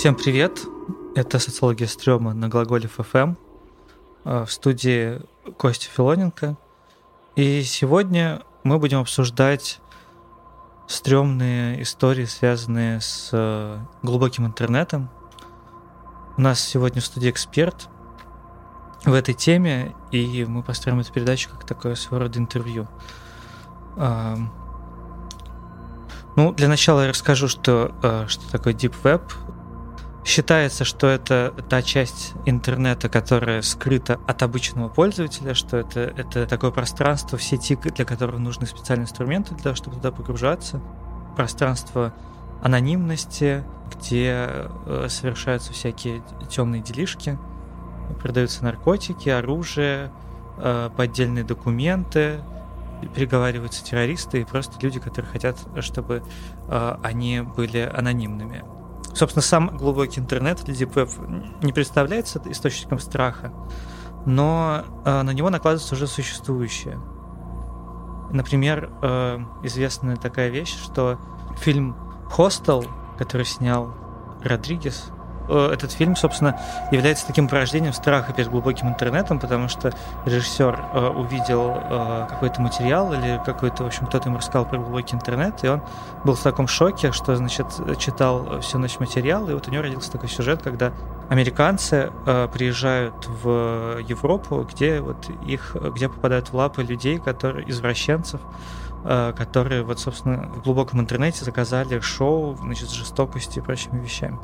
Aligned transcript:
Всем 0.00 0.14
привет! 0.14 0.62
Это 1.14 1.38
«Социология 1.38 1.86
стрёма» 1.86 2.32
на 2.32 2.48
глаголе 2.48 2.88
ФМ 2.88 3.34
в 4.24 4.46
студии 4.46 5.20
Костя 5.58 5.90
Филоненко. 5.90 6.56
И 7.36 7.62
сегодня 7.64 8.40
мы 8.64 8.78
будем 8.78 9.00
обсуждать 9.00 9.78
стрёмные 10.88 11.82
истории, 11.82 12.24
связанные 12.24 13.02
с 13.02 13.28
э, 13.32 13.78
глубоким 14.02 14.46
интернетом. 14.46 15.10
У 16.38 16.40
нас 16.40 16.62
сегодня 16.62 17.02
в 17.02 17.04
студии 17.04 17.28
эксперт 17.28 17.90
в 19.04 19.12
этой 19.12 19.34
теме, 19.34 19.94
и 20.12 20.46
мы 20.46 20.62
построим 20.62 21.00
эту 21.00 21.12
передачу 21.12 21.50
как 21.50 21.66
такое 21.66 21.94
своего 21.94 22.24
рода 22.24 22.38
интервью. 22.38 22.88
Ну, 26.36 26.54
для 26.54 26.68
начала 26.68 27.02
я 27.02 27.10
расскажу, 27.10 27.48
что, 27.48 27.94
э, 28.02 28.24
что 28.28 28.50
такое 28.50 28.72
Deep 28.72 28.94
Web. 29.02 29.30
Считается, 30.30 30.84
что 30.84 31.08
это 31.08 31.52
та 31.68 31.82
часть 31.82 32.34
интернета, 32.46 33.08
которая 33.08 33.62
скрыта 33.62 34.20
от 34.28 34.44
обычного 34.44 34.88
пользователя, 34.88 35.54
что 35.54 35.78
это, 35.78 36.02
это 36.02 36.46
такое 36.46 36.70
пространство 36.70 37.36
в 37.36 37.42
сети, 37.42 37.74
для 37.74 38.04
которого 38.04 38.38
нужны 38.38 38.64
специальные 38.64 39.06
инструменты 39.06 39.56
для 39.56 39.64
того, 39.64 39.74
чтобы 39.74 39.96
туда 39.96 40.12
погружаться. 40.12 40.80
Пространство 41.34 42.14
анонимности, 42.62 43.64
где 43.92 44.46
э, 44.86 45.06
совершаются 45.08 45.72
всякие 45.72 46.22
темные 46.48 46.80
делишки, 46.80 47.36
продаются 48.22 48.62
наркотики, 48.62 49.28
оружие, 49.30 50.12
э, 50.58 50.90
поддельные 50.96 51.42
документы, 51.42 52.38
переговариваются 53.16 53.84
террористы 53.84 54.42
и 54.42 54.44
просто 54.44 54.74
люди, 54.80 55.00
которые 55.00 55.28
хотят, 55.28 55.58
чтобы 55.80 56.22
э, 56.68 56.96
они 57.02 57.40
были 57.40 57.80
анонимными. 57.80 58.62
Собственно, 59.14 59.42
сам 59.42 59.76
глубокий 59.76 60.20
интернет 60.20 60.68
или 60.68 60.86
Web 60.86 61.64
не 61.64 61.72
представляется 61.72 62.40
источником 62.46 62.98
страха, 62.98 63.52
но 64.26 64.84
э, 65.04 65.22
на 65.22 65.30
него 65.32 65.50
накладывается 65.50 65.94
уже 65.94 66.06
существующее. 66.06 66.98
Например, 68.30 68.90
э, 69.02 69.38
известная 69.64 70.16
такая 70.16 70.50
вещь, 70.50 70.76
что 70.80 71.18
фильм 71.58 71.96
«Хостел», 72.30 72.84
который 73.18 73.44
снял 73.44 73.94
Родригес, 74.42 75.10
этот 75.50 75.92
фильм, 75.92 76.16
собственно, 76.16 76.58
является 76.90 77.26
таким 77.26 77.48
порождением 77.48 77.92
страха 77.92 78.32
перед 78.32 78.50
глубоким 78.50 78.88
интернетом, 78.88 79.38
потому 79.38 79.68
что 79.68 79.92
режиссер 80.24 80.78
э, 80.92 81.08
увидел 81.08 81.74
э, 81.76 82.26
какой-то 82.28 82.60
материал 82.60 83.12
или 83.12 83.40
какой-то, 83.44 83.84
в 83.84 83.86
общем, 83.86 84.06
кто-то 84.06 84.28
ему 84.28 84.38
рассказал 84.38 84.64
про 84.66 84.78
глубокий 84.78 85.14
интернет, 85.14 85.64
и 85.64 85.68
он 85.68 85.82
был 86.24 86.34
в 86.34 86.42
таком 86.42 86.68
шоке, 86.68 87.12
что, 87.12 87.36
значит, 87.36 87.66
читал 87.98 88.60
всю 88.60 88.78
ночь 88.78 88.98
материал, 88.98 89.48
и 89.48 89.54
вот 89.54 89.68
у 89.68 89.70
него 89.70 89.82
родился 89.82 90.12
такой 90.12 90.28
сюжет, 90.28 90.62
когда 90.62 90.92
американцы 91.30 92.10
э, 92.26 92.48
приезжают 92.52 93.26
в 93.26 93.98
Европу, 94.00 94.66
где 94.70 95.00
вот 95.00 95.28
их, 95.46 95.76
где 95.94 96.08
попадают 96.08 96.48
в 96.48 96.54
лапы 96.54 96.82
людей, 96.82 97.18
которые 97.18 97.70
извращенцев, 97.70 98.40
э, 99.04 99.32
которые 99.36 99.82
вот, 99.84 100.00
собственно, 100.00 100.48
в 100.48 100.62
глубоком 100.62 101.00
интернете 101.00 101.44
заказали 101.44 102.00
шоу, 102.00 102.56
значит, 102.56 102.88
с 102.90 102.92
жестокостью 102.92 103.62
и 103.62 103.64
прочими 103.64 104.00
вещами. 104.00 104.38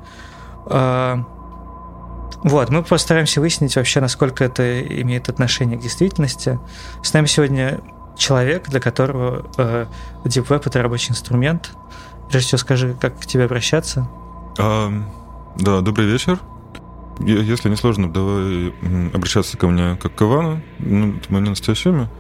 А, 0.66 1.24
вот, 2.42 2.70
мы 2.70 2.82
постараемся 2.82 3.40
выяснить 3.40 3.76
вообще, 3.76 4.00
насколько 4.00 4.44
это 4.44 4.82
имеет 4.82 5.28
отношение 5.28 5.78
к 5.78 5.82
действительности. 5.82 6.58
С 7.02 7.12
нами 7.12 7.26
сегодня 7.26 7.80
человек, 8.16 8.68
для 8.68 8.80
которого 8.80 9.46
э, 9.56 9.86
Deep 10.24 10.48
Web— 10.48 10.62
это 10.66 10.82
рабочий 10.82 11.10
инструмент. 11.10 11.72
Прежде 12.28 12.48
всего, 12.48 12.58
скажи, 12.58 12.96
как 13.00 13.18
к 13.18 13.26
тебе 13.26 13.44
обращаться? 13.44 14.08
А, 14.58 14.92
да, 15.56 15.80
добрый 15.80 16.06
вечер. 16.06 16.38
Если 17.20 17.70
не 17.70 17.76
сложно, 17.76 18.12
давай 18.12 18.74
обращаться 19.14 19.56
ко 19.56 19.68
мне 19.68 19.96
как 19.96 20.14
к 20.14 20.22
Ивану. 20.22 20.60
Ну, 20.78 21.16
это 21.16 21.32
мое 21.32 21.42
настоящее 21.42 21.94
имя. 21.94 22.10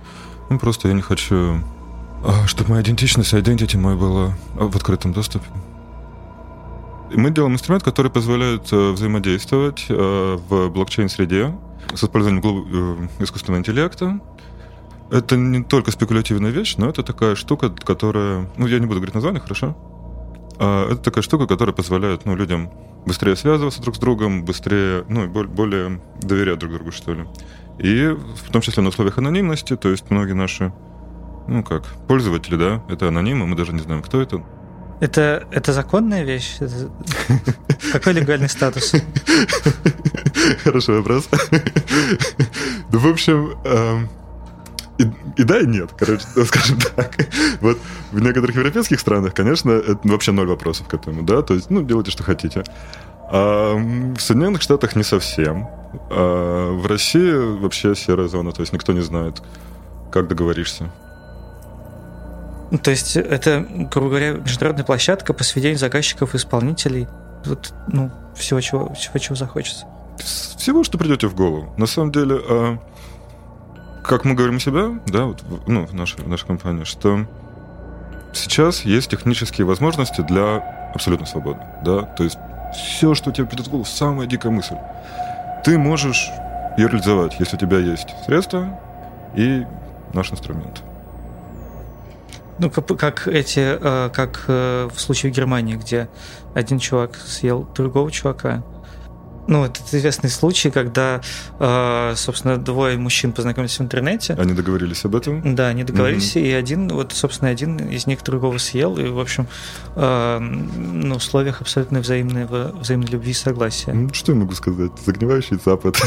Ну, 0.48 0.58
просто 0.58 0.88
я 0.88 0.94
не 0.94 1.02
хочу, 1.02 1.60
а, 2.24 2.46
чтобы 2.46 2.70
моя 2.70 2.82
идентичность, 2.82 3.34
identity 3.34 3.76
мой 3.76 3.96
была 3.96 4.34
в 4.54 4.74
открытом 4.74 5.12
доступе. 5.12 5.46
Мы 7.14 7.30
делаем 7.30 7.54
инструмент, 7.54 7.84
который 7.84 8.10
позволяет 8.10 8.72
э, 8.72 8.90
взаимодействовать 8.90 9.86
э, 9.88 10.38
в 10.48 10.68
блокчейн-среде 10.70 11.54
с 11.94 12.02
использованием 12.04 13.08
э, 13.18 13.22
искусственного 13.22 13.60
интеллекта. 13.60 14.20
Это 15.10 15.36
не 15.36 15.62
только 15.62 15.92
спекулятивная 15.92 16.50
вещь, 16.50 16.76
но 16.78 16.88
это 16.88 17.02
такая 17.02 17.36
штука, 17.36 17.70
которая... 17.70 18.48
Ну, 18.56 18.66
я 18.66 18.80
не 18.80 18.86
буду 18.86 18.98
говорить 18.98 19.14
название, 19.14 19.40
хорошо? 19.40 19.76
А, 20.58 20.90
это 20.90 20.96
такая 20.96 21.22
штука, 21.22 21.46
которая 21.46 21.74
позволяет 21.74 22.24
ну, 22.24 22.34
людям 22.34 22.70
быстрее 23.04 23.36
связываться 23.36 23.80
друг 23.82 23.96
с 23.96 23.98
другом, 23.98 24.44
быстрее, 24.44 25.04
ну, 25.08 25.28
более 25.28 26.00
доверять 26.20 26.58
друг 26.58 26.72
другу, 26.72 26.90
что 26.90 27.14
ли. 27.14 27.24
И 27.78 28.08
в 28.08 28.50
том 28.50 28.62
числе 28.62 28.82
на 28.82 28.88
условиях 28.88 29.18
анонимности, 29.18 29.76
то 29.76 29.90
есть 29.90 30.10
многие 30.10 30.32
наши, 30.32 30.72
ну 31.46 31.62
как, 31.62 31.84
пользователи, 32.08 32.56
да, 32.56 32.82
это 32.88 33.08
анонимы, 33.08 33.46
мы 33.46 33.54
даже 33.54 33.72
не 33.72 33.80
знаем, 33.80 34.02
кто 34.02 34.20
это, 34.20 34.42
это, 35.00 35.46
это 35.50 35.72
законная 35.72 36.24
вещь? 36.24 36.56
Какой 37.92 38.12
легальный 38.12 38.48
статус? 38.48 38.92
Хороший 40.64 40.96
вопрос. 40.96 41.28
Ну, 42.90 42.98
в 42.98 43.06
общем, 43.08 43.58
эм, 43.64 44.08
и, 44.98 45.02
и 45.36 45.44
да, 45.44 45.60
и 45.60 45.66
нет, 45.66 45.90
короче, 45.96 46.24
скажем 46.46 46.78
так. 46.78 47.14
Вот 47.60 47.78
в 48.12 48.20
некоторых 48.20 48.56
европейских 48.56 49.00
странах, 49.00 49.34
конечно, 49.34 49.70
это 49.70 49.98
вообще 50.04 50.32
ноль 50.32 50.46
вопросов 50.46 50.88
к 50.88 50.94
этому, 50.94 51.22
да, 51.22 51.42
то 51.42 51.54
есть, 51.54 51.70
ну, 51.70 51.82
делайте, 51.82 52.10
что 52.10 52.22
хотите. 52.22 52.64
А 53.30 53.74
в 53.74 54.20
Соединенных 54.20 54.62
Штатах 54.62 54.96
не 54.96 55.02
совсем. 55.02 55.68
А 56.10 56.72
в 56.72 56.86
России 56.86 57.58
вообще 57.60 57.94
серая 57.94 58.28
зона, 58.28 58.52
то 58.52 58.60
есть 58.60 58.72
никто 58.72 58.92
не 58.92 59.02
знает, 59.02 59.42
как 60.10 60.28
договоришься. 60.28 60.90
Ну, 62.70 62.78
то 62.78 62.90
есть 62.90 63.16
это, 63.16 63.64
грубо 63.90 64.08
говоря, 64.08 64.32
международная 64.32 64.84
площадка 64.84 65.32
по 65.32 65.44
сведению 65.44 65.78
заказчиков 65.78 66.34
и 66.34 66.36
исполнителей. 66.36 67.06
Вот, 67.44 67.72
ну, 67.86 68.10
всего, 68.34 68.60
чего, 68.60 68.92
всего, 68.94 69.18
чего 69.18 69.36
захочется. 69.36 69.86
Всего, 70.18 70.82
что 70.82 70.98
придете 70.98 71.28
в 71.28 71.34
голову. 71.34 71.72
На 71.76 71.86
самом 71.86 72.10
деле, 72.10 72.40
а, 72.48 72.78
как 74.02 74.24
мы 74.24 74.34
говорим 74.34 74.56
у 74.56 74.60
себя, 74.60 75.00
да, 75.06 75.26
вот, 75.26 75.42
ну, 75.66 75.86
в 75.86 75.94
нашей, 75.94 76.24
в 76.24 76.28
нашей 76.28 76.46
компании, 76.46 76.84
что 76.84 77.26
сейчас 78.32 78.84
есть 78.84 79.10
технические 79.10 79.66
возможности 79.66 80.22
для 80.22 80.56
абсолютной 80.94 81.26
свободы, 81.26 81.60
да, 81.84 82.02
то 82.02 82.24
есть 82.24 82.38
все, 82.74 83.14
что 83.14 83.30
тебе 83.30 83.46
придет 83.46 83.66
в 83.66 83.70
голову, 83.70 83.84
самая 83.84 84.26
дикая 84.26 84.50
мысль, 84.50 84.76
ты 85.64 85.78
можешь 85.78 86.30
ее 86.76 86.88
реализовать, 86.88 87.38
если 87.38 87.56
у 87.56 87.58
тебя 87.58 87.78
есть 87.78 88.08
средства 88.26 88.80
и 89.34 89.64
наш 90.12 90.32
инструмент. 90.32 90.82
Ну, 92.58 92.70
как, 92.70 92.86
как 92.98 93.28
эти, 93.28 93.60
э, 93.60 94.10
как 94.12 94.44
э, 94.48 94.88
в 94.94 95.00
случае 95.00 95.32
в 95.32 95.34
Германии, 95.34 95.76
где 95.76 96.08
один 96.54 96.78
чувак 96.78 97.16
съел 97.16 97.68
другого 97.74 98.10
чувака. 98.10 98.62
Ну, 99.48 99.64
это 99.64 99.78
известный 99.92 100.28
случай, 100.28 100.70
когда, 100.70 101.20
э, 101.60 102.14
собственно, 102.16 102.56
двое 102.56 102.96
мужчин 102.98 103.30
познакомились 103.32 103.78
в 103.78 103.82
интернете. 103.82 104.34
Они 104.34 104.54
договорились 104.54 105.04
об 105.04 105.14
этом? 105.14 105.54
Да, 105.54 105.68
они 105.68 105.84
договорились, 105.84 106.34
mm-hmm. 106.34 106.48
и 106.48 106.52
один, 106.52 106.88
вот, 106.88 107.12
собственно, 107.12 107.50
один 107.50 107.76
из 107.76 108.08
них 108.08 108.24
другого 108.24 108.58
съел, 108.58 108.98
и, 108.98 109.08
в 109.08 109.20
общем, 109.20 109.46
на 109.94 111.14
условиях 111.14 111.60
абсолютно 111.60 112.00
взаимной, 112.00 112.46
взаимной 112.46 113.06
любви 113.06 113.30
и 113.30 113.34
согласия. 113.34 113.92
Ну, 113.92 114.12
что 114.12 114.32
я 114.32 114.38
могу 114.38 114.54
сказать? 114.54 114.90
Загнивающий 115.04 115.58
Запад. 115.64 115.96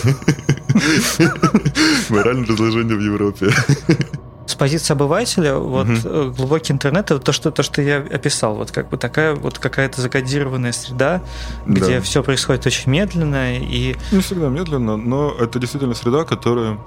Моральное 2.10 2.46
разложение 2.46 2.98
в 2.98 3.02
Европе 3.02 3.54
позиции 4.60 4.94
обывателя 4.94 5.56
вот 5.56 5.88
угу. 5.88 6.32
глубокий 6.32 6.74
интернет 6.74 7.06
это 7.06 7.20
то 7.20 7.32
что 7.32 7.50
то 7.50 7.64
что 7.64 7.82
я 7.82 7.98
описал 7.98 8.56
вот 8.56 8.72
как 8.72 8.90
бы 8.90 8.98
такая 8.98 9.34
вот 9.34 9.58
какая-то 9.58 10.02
закодированная 10.02 10.74
среда 10.74 11.24
где 11.66 11.96
да. 11.96 12.02
все 12.02 12.22
происходит 12.22 12.68
очень 12.68 12.92
медленно 12.92 13.58
и 13.58 13.96
не 14.12 14.22
всегда 14.22 14.50
медленно 14.50 14.98
но 14.98 15.34
это 15.40 15.58
действительно 15.58 15.96
среда 15.96 16.26
которая 16.26 16.78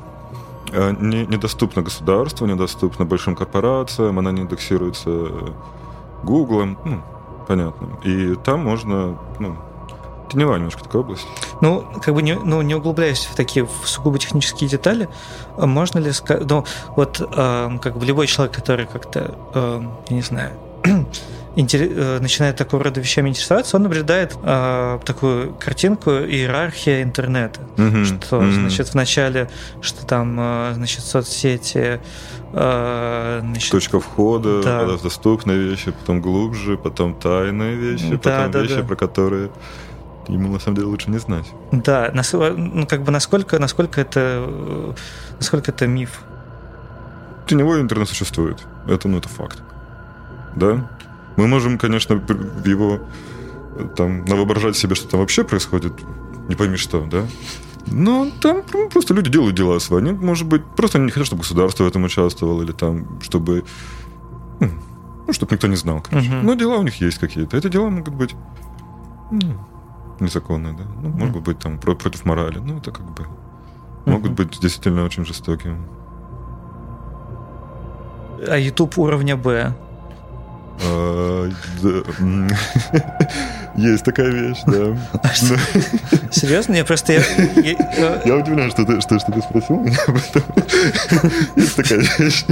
э, 0.70 0.94
не, 1.00 1.26
недоступна 1.26 1.82
государству 1.82 2.46
недоступна 2.46 3.04
большим 3.06 3.34
корпорациям 3.34 4.18
она 4.18 4.30
не 4.30 4.42
индексируется 4.42 5.28
Гуглом 6.22 6.78
ну, 6.84 7.02
понятно 7.48 7.88
и 8.04 8.36
там 8.44 8.60
можно 8.60 9.18
ну, 9.40 9.56
теневая 10.32 10.58
немножко 10.58 10.82
такая 10.82 11.02
область. 11.02 11.26
Ну, 11.60 11.84
как 12.02 12.14
бы 12.14 12.22
не, 12.22 12.34
ну, 12.34 12.62
не 12.62 12.74
углубляясь 12.74 13.26
в 13.26 13.34
такие 13.34 13.64
в 13.64 13.86
сугубо 13.88 14.18
технические 14.18 14.68
детали, 14.68 15.08
можно 15.56 15.98
ли 15.98 16.12
сказать, 16.12 16.48
ну, 16.48 16.64
вот 16.96 17.20
э, 17.20 17.78
как 17.80 17.98
бы 17.98 18.06
любой 18.06 18.26
человек, 18.26 18.54
который 18.54 18.86
как-то, 18.86 19.34
э, 19.54 19.82
я 20.08 20.16
не 20.16 20.22
знаю, 20.22 20.52
интерес, 21.56 21.90
э, 21.94 22.18
начинает 22.20 22.56
такого 22.56 22.84
рода 22.84 23.00
вещами 23.00 23.28
интересоваться, 23.28 23.76
он 23.76 23.82
наблюдает 23.82 24.36
э, 24.42 24.98
такую 25.04 25.54
картинку 25.54 26.10
иерархия 26.10 27.02
интернета, 27.02 27.60
mm-hmm. 27.76 28.04
что 28.04 28.40
mm-hmm. 28.40 28.52
значит 28.52 28.88
в 28.88 28.94
начале, 28.94 29.50
что 29.80 30.06
там 30.06 30.36
э, 30.38 30.72
значит 30.74 31.04
соцсети 31.04 32.00
э, 32.52 33.40
Значит, 33.42 33.70
Точка 33.70 34.00
входа, 34.00 34.62
да. 34.62 34.98
доступные 34.98 35.58
вещи, 35.58 35.90
потом 35.90 36.20
глубже, 36.20 36.76
потом 36.76 37.14
тайные 37.14 37.76
вещи, 37.76 38.10
да, 38.10 38.18
потом 38.18 38.50
да, 38.50 38.60
вещи, 38.60 38.76
да. 38.76 38.82
про 38.82 38.96
которые 38.96 39.50
ему 40.28 40.52
на 40.52 40.58
самом 40.58 40.76
деле 40.76 40.88
лучше 40.88 41.10
не 41.10 41.18
знать. 41.18 41.52
Да, 41.72 42.12
ну 42.56 42.86
как 42.86 43.02
бы 43.02 43.10
насколько, 43.10 43.58
насколько 43.58 44.00
это, 44.00 44.94
насколько 45.38 45.70
это 45.70 45.86
миф? 45.86 46.20
Теневой 47.46 47.80
интернет 47.80 48.08
существует. 48.08 48.64
Это, 48.86 49.08
ну, 49.08 49.18
это 49.18 49.28
факт. 49.28 49.62
Да? 50.56 50.88
Мы 51.36 51.46
можем, 51.48 51.78
конечно, 51.78 52.14
его 52.64 53.00
там 53.96 54.24
навоображать 54.24 54.76
себе, 54.76 54.94
что 54.94 55.08
там 55.08 55.20
вообще 55.20 55.44
происходит, 55.44 55.92
не 56.48 56.54
пойми 56.54 56.76
что, 56.76 57.00
да? 57.00 57.26
Но 57.86 58.30
там 58.40 58.62
ну, 58.72 58.88
просто 58.88 59.12
люди 59.12 59.30
делают 59.30 59.56
дела 59.56 59.78
свои. 59.80 60.02
Они, 60.02 60.12
может 60.12 60.46
быть, 60.46 60.62
просто 60.76 60.98
они 60.98 61.06
не 61.06 61.10
хотят, 61.10 61.26
чтобы 61.26 61.42
государство 61.42 61.84
в 61.84 61.88
этом 61.88 62.04
участвовало, 62.04 62.62
или 62.62 62.72
там, 62.72 63.20
чтобы... 63.22 63.64
Ну, 64.60 64.70
ну 65.26 65.32
чтобы 65.32 65.54
никто 65.54 65.66
не 65.66 65.76
знал, 65.76 66.00
короче. 66.00 66.28
Uh-huh. 66.28 66.42
Но 66.42 66.54
дела 66.54 66.76
у 66.76 66.82
них 66.82 67.00
есть 67.00 67.18
какие-то. 67.18 67.56
Эти 67.56 67.68
дела 67.68 67.88
могут 67.88 68.14
быть 68.14 68.34
ну, 69.32 69.66
незаконные, 70.22 70.74
да. 70.74 70.84
Ну, 71.02 71.08
uh-huh. 71.08 71.26
могут 71.26 71.42
быть 71.42 71.58
там 71.58 71.78
против 71.78 72.24
морали. 72.24 72.58
Ну, 72.58 72.78
это 72.78 72.90
как 72.90 73.04
бы... 73.04 73.26
Могут 74.04 74.32
быть 74.32 74.58
действительно 74.60 75.04
очень 75.04 75.24
жестокими. 75.24 75.78
А 78.48 78.56
YouTube 78.56 78.98
уровня 78.98 79.36
Б 79.36 79.74
Есть 83.76 84.04
такая 84.04 84.30
вещь, 84.30 84.58
да. 84.66 84.96
А 85.22 85.28
Серьезно? 86.30 86.74
Я 86.74 86.84
просто... 86.84 87.14
Я 87.14 88.36
удивляюсь, 88.36 88.72
что 88.72 88.84
ты 88.84 89.00
что 89.00 89.18
ты 89.18 89.40
спросил 89.40 89.80
меня 89.80 89.98
об 90.06 90.16
этом. 90.16 90.42
Есть 91.56 91.76
такая 91.76 92.00
вещь. 92.18 92.44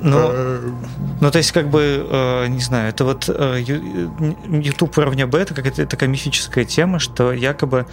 Ну, 0.00 0.18
а, 0.18 0.72
ну, 1.20 1.30
то 1.30 1.38
есть, 1.38 1.52
как 1.52 1.68
бы, 1.68 2.06
не 2.48 2.60
знаю, 2.60 2.88
это 2.88 3.04
вот 3.04 3.28
YouTube 3.28 4.98
уровня 4.98 5.26
Б, 5.26 5.38
это 5.38 5.54
какая-то 5.54 5.86
такая 5.86 6.08
мифическая 6.08 6.64
тема, 6.64 6.98
что 6.98 7.32
якобы, 7.32 7.86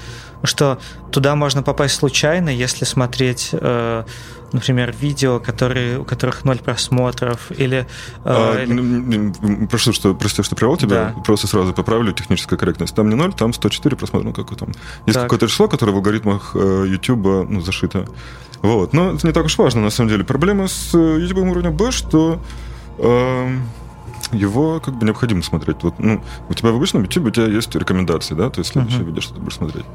что 0.44 0.80
туда 1.12 1.36
можно 1.36 1.64
попасть 1.64 1.96
случайно, 1.96 2.50
если 2.50 2.86
смотреть 2.86 3.50
э, 3.52 4.04
например, 4.54 4.94
видео, 5.00 5.40
которые, 5.40 6.00
у 6.00 6.04
которых 6.04 6.46
ноль 6.46 6.58
просмотров, 6.58 7.52
или... 7.52 7.80
Э, 7.80 7.84
а, 8.26 8.64
или... 8.64 9.68
Прошу, 9.68 9.94
что, 9.94 10.14
прости, 10.16 10.44
что 10.44 10.56
привел 10.56 10.78
тебя, 10.78 11.14
да. 11.16 11.22
просто 11.22 11.48
сразу 11.48 11.74
поправлю 11.74 12.14
техническая 12.14 12.58
корректность. 12.58 12.96
Там 12.96 13.10
не 13.10 13.16
ноль, 13.16 13.34
там 13.34 13.54
104 13.54 13.96
просмотра, 13.96 14.28
ну 14.28 14.34
какое 14.34 14.58
там. 14.58 14.70
Есть 15.06 15.20
какое-то 15.20 15.48
число, 15.48 15.68
которое 15.68 15.92
в 15.92 15.96
алгоритмах 15.96 16.52
э, 16.56 16.86
YouTube 16.88 17.48
ну, 17.50 17.62
зашито. 17.62 18.08
Вот. 18.62 18.94
Но 18.94 19.12
это 19.12 19.26
не 19.28 19.34
так 19.34 19.46
уж 19.46 19.58
важно, 19.58 19.82
на 19.82 19.90
самом 19.90 20.10
деле. 20.10 20.24
Проблема 20.24 20.68
с 20.68 20.94
э, 20.94 21.20
YouTube 21.20 21.50
уровня 21.50 21.72
B, 21.72 21.92
что 21.92 22.42
э, 22.98 23.58
его 24.32 24.80
как 24.80 24.96
бы 24.96 25.06
необходимо 25.06 25.42
смотреть. 25.44 25.78
Вот, 25.82 26.00
ну, 26.00 26.22
у 26.50 26.54
тебя 26.54 26.72
в 26.72 26.76
обычном 26.76 27.04
YouTube 27.04 27.28
у 27.28 27.32
тебя 27.32 27.46
есть 27.46 27.74
рекомендации, 27.76 28.36
да, 28.36 28.50
то 28.50 28.60
есть 28.60 28.72
следующее 28.72 29.02
uh-huh. 29.02 29.06
видео, 29.06 29.22
что 29.22 29.36
ты 29.36 29.40
будешь 29.40 29.56
смотреть. 29.56 29.86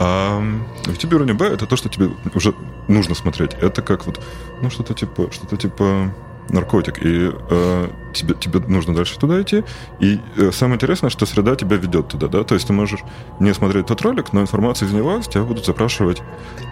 А 0.00 0.42
в 0.86 0.96
тебе 0.96 1.16
уровне 1.16 1.34
Б 1.34 1.44
это 1.44 1.66
то, 1.66 1.76
что 1.76 1.90
тебе 1.90 2.10
уже 2.34 2.54
нужно 2.88 3.14
смотреть. 3.14 3.52
Это 3.60 3.82
как 3.82 4.06
вот, 4.06 4.20
ну, 4.62 4.70
что-то 4.70 4.94
типа, 4.94 5.30
что-то 5.30 5.58
типа 5.58 6.10
наркотик, 6.48 7.04
и 7.04 7.30
э, 7.50 7.88
тебе, 8.14 8.34
тебе 8.34 8.60
нужно 8.60 8.94
дальше 8.94 9.18
туда 9.18 9.40
идти. 9.42 9.62
И 10.00 10.18
э, 10.36 10.50
самое 10.52 10.76
интересное, 10.76 11.10
что 11.10 11.26
среда 11.26 11.54
тебя 11.54 11.76
ведет 11.76 12.08
туда, 12.08 12.28
да, 12.28 12.44
то 12.44 12.54
есть 12.54 12.66
ты 12.66 12.72
можешь 12.72 13.00
не 13.40 13.52
смотреть 13.52 13.86
тот 13.86 14.00
ролик, 14.00 14.32
но 14.32 14.40
информацию 14.40 14.88
из 14.88 14.94
него 14.94 15.20
тебя 15.20 15.44
будут 15.44 15.66
запрашивать, 15.66 16.22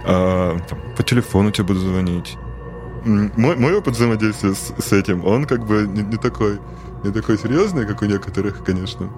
э, 0.06 0.58
там, 0.68 0.78
по 0.96 1.02
телефону 1.02 1.50
тебе 1.50 1.64
будут 1.68 1.82
звонить. 1.82 2.36
Мой, 3.04 3.56
мой 3.56 3.76
опыт 3.76 3.94
взаимодействия 3.94 4.54
с, 4.54 4.72
с 4.76 4.92
этим, 4.92 5.24
он 5.24 5.44
как 5.44 5.66
бы 5.66 5.86
не, 5.86 6.02
не 6.02 6.16
такой 6.16 6.58
не 7.04 7.12
такой 7.12 7.38
серьезный, 7.38 7.86
как 7.86 8.02
у 8.02 8.06
некоторых, 8.06 8.64
конечно. 8.64 9.08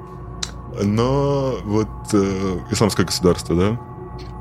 Но 0.82 1.56
вот 1.64 1.88
э, 2.12 2.58
исламское 2.70 3.06
государство, 3.06 3.56
да, 3.56 3.80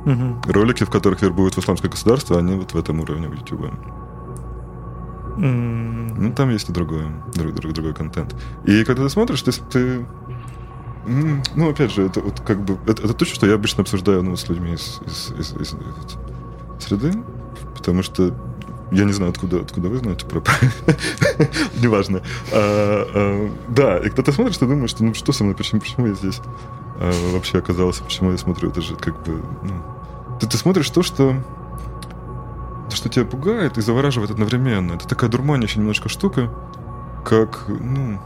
Угу. 0.06 0.54
Ролики, 0.54 0.84
в 0.84 0.90
которых 0.90 1.22
вербуют 1.22 1.56
в 1.56 1.60
исламское 1.60 1.92
государство, 1.92 2.38
они 2.38 2.56
вот 2.56 2.74
в 2.74 2.78
этом 2.78 3.00
уровне 3.00 3.28
в 3.28 3.34
YouTube. 3.34 3.72
Mm. 5.38 6.16
Ну, 6.18 6.34
там 6.34 6.50
есть 6.50 6.70
и 6.70 6.74
другое, 6.74 7.08
друг, 7.34 7.54
друг, 7.54 7.74
другой 7.74 7.94
контент. 7.94 8.36
И 8.66 8.84
когда 8.84 9.04
ты 9.04 9.10
смотришь, 9.10 9.42
ты, 9.42 9.52
ты 9.52 10.06
ну, 11.06 11.70
опять 11.70 11.92
же, 11.92 12.04
это 12.04 12.20
вот 12.20 12.42
как 12.42 12.62
бы 12.62 12.78
это, 12.86 13.04
это 13.04 13.14
то, 13.14 13.26
что 13.26 13.48
я 13.48 13.56
обычно 13.56 13.82
обсуждаю 13.84 14.22
ну, 14.22 14.36
с 14.36 14.50
людьми 14.50 14.74
из, 14.74 15.00
из, 15.06 15.32
из, 15.40 15.54
из, 15.54 15.76
среды, 16.80 17.14
потому 17.76 18.04
что 18.04 18.36
я 18.92 19.06
не 19.06 19.14
знаю, 19.14 19.32
откуда, 19.32 19.62
откуда 19.62 19.88
вы 19.88 19.98
знаете 19.98 20.26
про... 20.26 20.42
Неважно. 21.82 22.22
А, 22.52 23.08
а, 23.14 23.52
да, 23.70 23.98
и 24.00 24.10
когда 24.10 24.24
ты 24.24 24.32
смотришь, 24.32 24.58
ты 24.58 24.66
думаешь, 24.66 24.90
что 24.90 25.04
ну 25.04 25.14
что 25.14 25.32
со 25.32 25.44
мной, 25.44 25.56
почему, 25.56 25.80
почему 25.80 26.08
я 26.08 26.14
здесь? 26.14 26.42
А, 27.00 27.32
вообще 27.32 27.60
оказался, 27.60 28.04
почему 28.04 28.32
я 28.32 28.38
смотрю, 28.38 28.70
это 28.70 28.82
же 28.82 28.96
как 28.96 29.24
бы, 29.24 29.42
ну, 29.64 30.38
ты, 30.40 30.48
ты 30.48 30.58
смотришь 30.58 30.90
то, 30.90 31.02
что 31.02 31.36
то, 32.90 32.96
что 32.96 33.08
тебя 33.08 33.24
пугает 33.24 33.78
и 33.78 33.82
завораживает 33.82 34.32
одновременно. 34.32 34.94
Это 34.94 35.08
такая 35.08 35.30
дурманящая 35.30 35.80
немножко 35.80 36.10
штука, 36.10 36.52
как, 37.24 37.66
ну, 37.68 38.20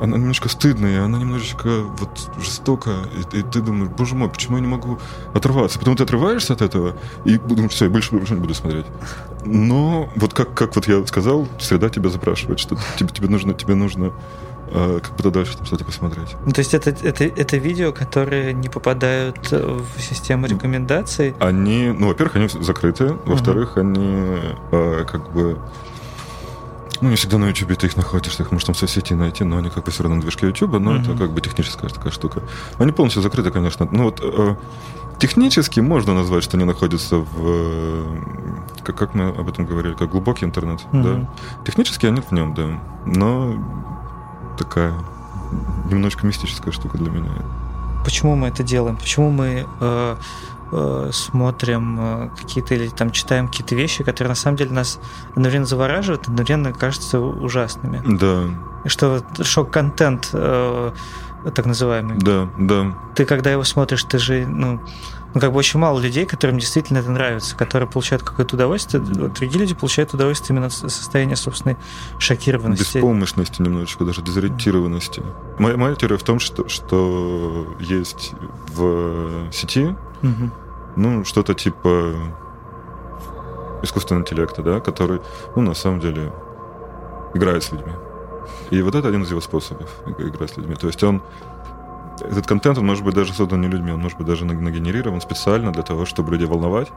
она 0.00 0.16
немножко 0.18 0.48
стыдная, 0.48 1.04
она 1.04 1.18
немножечко 1.18 1.82
вот 1.82 2.30
жестокая, 2.40 3.04
и, 3.32 3.38
и 3.38 3.42
ты 3.42 3.60
думаешь, 3.60 3.90
боже 3.90 4.14
мой, 4.14 4.28
почему 4.28 4.58
я 4.58 4.62
не 4.62 4.68
могу 4.68 4.98
оторваться? 5.32 5.78
Потом 5.78 5.96
ты 5.96 6.02
отрываешься 6.02 6.52
от 6.52 6.62
этого 6.62 6.96
и 7.24 7.38
думаешь, 7.38 7.72
все, 7.72 7.86
я 7.86 7.90
больше, 7.90 8.14
больше 8.14 8.34
не 8.34 8.40
буду 8.40 8.54
смотреть. 8.54 8.86
Но 9.44 10.08
вот 10.16 10.34
как, 10.34 10.54
как 10.54 10.76
вот 10.76 10.86
я 10.86 11.04
сказал, 11.06 11.48
среда 11.58 11.88
тебя 11.88 12.10
запрашивает, 12.10 12.60
что 12.60 12.76
тебе, 12.96 13.08
тебе 13.08 13.28
нужно, 13.28 13.54
тебе 13.54 13.74
нужно 13.74 14.12
как 14.72 15.16
бы 15.16 15.30
дальше 15.30 15.56
там 15.56 15.66
что-то 15.66 15.84
посмотреть. 15.84 16.36
Ну, 16.44 16.52
то 16.52 16.60
есть 16.60 16.74
это, 16.74 16.90
это, 16.90 17.24
это 17.24 17.56
видео, 17.56 17.92
которые 17.92 18.52
не 18.52 18.68
попадают 18.68 19.50
в 19.50 20.00
систему 20.00 20.46
рекомендаций? 20.46 21.34
Они, 21.40 21.92
ну, 21.96 22.08
во-первых, 22.08 22.36
они 22.36 22.48
закрыты, 22.48 23.16
во-вторых, 23.24 23.76
uh-huh. 23.76 23.80
они 23.80 24.38
э, 24.72 25.04
как 25.10 25.32
бы 25.32 25.58
ну, 27.00 27.10
не 27.10 27.16
всегда 27.16 27.38
на 27.38 27.46
YouTube 27.46 27.76
ты 27.76 27.86
их 27.86 27.96
находишь, 27.96 28.34
ты 28.36 28.42
их 28.44 28.50
можешь 28.50 28.64
там 28.64 28.74
в 28.74 28.78
соцсети 28.78 29.14
найти, 29.14 29.44
но 29.44 29.58
они 29.58 29.68
как 29.68 29.84
бы 29.84 29.90
все 29.90 30.02
равно 30.02 30.16
на 30.16 30.22
движке 30.22 30.46
YouTube, 30.46 30.78
но 30.78 30.96
uh-huh. 30.96 31.02
это 31.02 31.18
как 31.18 31.32
бы 31.32 31.40
техническая 31.40 31.90
такая 31.90 32.12
штука. 32.12 32.42
Они 32.78 32.92
полностью 32.92 33.22
закрыты, 33.22 33.50
конечно. 33.50 33.86
Ну 33.90 34.04
вот 34.04 34.20
э, 34.22 34.56
технически 35.18 35.80
можно 35.80 36.14
назвать, 36.14 36.44
что 36.44 36.56
они 36.56 36.64
находятся 36.64 37.16
в, 37.16 37.26
э, 37.42 38.04
как, 38.84 38.96
как 38.96 39.14
мы 39.14 39.28
об 39.28 39.48
этом 39.48 39.66
говорили, 39.66 39.94
как 39.94 40.10
глубокий 40.10 40.46
интернет, 40.46 40.80
uh-huh. 40.92 41.02
да. 41.02 41.34
Технически 41.66 42.06
они 42.06 42.20
в 42.20 42.32
нем, 42.32 42.54
да. 42.54 42.80
Но 43.04 43.54
такая 44.56 44.94
немножко 45.90 46.26
мистическая 46.26 46.72
штука 46.72 46.98
для 46.98 47.10
меня. 47.10 47.30
Почему 48.04 48.36
мы 48.36 48.48
это 48.48 48.62
делаем? 48.62 48.96
Почему 48.96 49.30
мы 49.30 49.66
э, 49.80 50.16
э, 50.72 51.10
смотрим 51.12 51.98
э, 51.98 52.30
какие-то 52.36 52.74
или 52.74 52.88
там 52.88 53.10
читаем 53.10 53.48
какие-то 53.48 53.74
вещи, 53.74 54.04
которые 54.04 54.30
на 54.30 54.34
самом 54.34 54.56
деле 54.56 54.72
нас 54.72 54.98
одновременно 55.30 55.66
завораживают, 55.66 56.28
одновременно 56.28 56.72
кажутся 56.72 57.20
ужасными? 57.20 58.02
Да. 58.04 58.44
Что 58.86 59.22
шок-контент 59.40 60.30
э, 60.34 60.92
так 61.54 61.66
называемый. 61.66 62.18
Да, 62.18 62.48
да. 62.58 62.94
Ты 63.14 63.24
когда 63.24 63.50
его 63.50 63.64
смотришь, 63.64 64.04
ты 64.04 64.18
же, 64.18 64.46
ну, 64.46 64.80
ну, 65.34 65.40
как 65.40 65.52
бы 65.52 65.58
очень 65.58 65.80
мало 65.80 65.98
людей, 65.98 66.26
которым 66.26 66.58
действительно 66.58 66.98
это 66.98 67.10
нравится, 67.10 67.56
которые 67.56 67.88
получают 67.88 68.22
какое-то 68.22 68.54
удовольствие. 68.54 69.02
Другие 69.02 69.58
люди 69.58 69.74
получают 69.74 70.14
удовольствие 70.14 70.54
именно 70.54 70.66
от 70.66 70.72
состояния 70.72 71.34
собственной 71.34 71.76
шокированности. 72.18 72.98
Беспомощности 72.98 73.60
немножечко, 73.60 74.04
даже 74.04 74.22
дезориентированности. 74.22 75.22
Моя, 75.58 75.76
моя 75.76 75.96
теория 75.96 76.18
в 76.18 76.22
том, 76.22 76.38
что, 76.38 76.68
что 76.68 77.76
есть 77.80 78.32
в 78.68 79.50
сети 79.52 79.96
угу. 80.22 80.50
ну, 80.96 81.24
что-то 81.24 81.54
типа 81.54 82.14
искусственного 83.82 84.22
интеллекта, 84.22 84.62
да, 84.62 84.80
который, 84.80 85.20
ну, 85.56 85.62
на 85.62 85.74
самом 85.74 85.98
деле, 85.98 86.32
играет 87.34 87.64
с 87.64 87.72
людьми. 87.72 87.92
И 88.70 88.80
вот 88.82 88.94
это 88.94 89.08
один 89.08 89.22
из 89.22 89.30
его 89.30 89.40
способов 89.40 89.90
играть 90.18 90.52
с 90.52 90.56
людьми. 90.56 90.76
То 90.76 90.86
есть 90.86 91.02
он 91.02 91.22
этот 92.20 92.46
контент, 92.46 92.78
он 92.78 92.86
может 92.86 93.04
быть 93.04 93.14
даже 93.14 93.32
создан 93.32 93.60
не 93.60 93.68
людьми, 93.68 93.92
он 93.92 94.00
может 94.00 94.18
быть 94.18 94.26
даже 94.26 94.44
нагенерирован 94.44 95.20
специально 95.20 95.72
для 95.72 95.82
того, 95.82 96.04
чтобы 96.04 96.32
людей 96.32 96.46
волновать. 96.46 96.90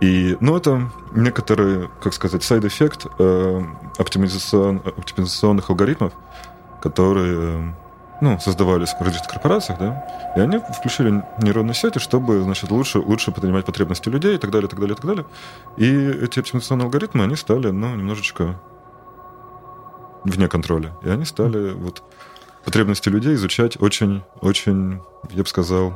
И, 0.00 0.36
ну, 0.40 0.56
это 0.56 0.90
некоторый, 1.12 1.88
как 2.02 2.12
сказать, 2.12 2.42
side 2.42 2.68
effect 2.68 3.06
э, 3.18 3.62
оптимизацион, 3.96 4.82
оптимизационных 4.84 5.70
алгоритмов, 5.70 6.12
которые, 6.82 7.74
ну, 8.20 8.38
создавались 8.38 8.90
в 8.90 9.00
различных 9.00 9.30
корпорациях, 9.30 9.78
да, 9.78 10.34
и 10.36 10.40
они 10.40 10.58
включили 10.58 11.24
нейронные 11.40 11.74
сети, 11.74 11.98
чтобы, 11.98 12.42
значит, 12.42 12.70
лучше, 12.70 12.98
лучше 12.98 13.32
понимать 13.32 13.64
потребности 13.64 14.10
людей 14.10 14.34
и 14.34 14.38
так 14.38 14.50
далее, 14.50 14.66
и 14.66 14.70
так 14.70 14.78
далее, 14.78 14.94
и 14.94 14.96
так 14.96 15.06
далее. 15.06 15.26
И 15.78 16.24
эти 16.24 16.40
оптимизационные 16.40 16.84
алгоритмы, 16.84 17.24
они 17.24 17.36
стали, 17.36 17.70
ну, 17.70 17.94
немножечко 17.96 18.60
вне 20.24 20.48
контроля. 20.48 20.96
И 21.02 21.08
они 21.08 21.24
стали 21.24 21.72
вот 21.72 22.02
потребности 22.66 23.08
людей 23.08 23.34
изучать 23.34 23.80
очень, 23.80 24.22
очень, 24.42 25.00
я 25.30 25.42
бы 25.42 25.48
сказал, 25.48 25.94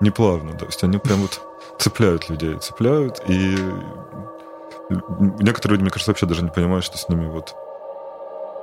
неплавно. 0.00 0.54
То 0.54 0.64
есть 0.64 0.82
они 0.82 0.98
прям 0.98 1.20
вот 1.20 1.40
цепляют 1.78 2.28
людей, 2.30 2.58
цепляют, 2.58 3.22
и 3.28 3.56
некоторые 5.38 5.74
люди, 5.74 5.82
мне 5.82 5.90
кажется, 5.90 6.10
вообще 6.10 6.26
даже 6.26 6.42
не 6.42 6.50
понимают, 6.50 6.84
что 6.84 6.96
с 6.96 7.08
ними 7.08 7.26
вот 7.26 7.54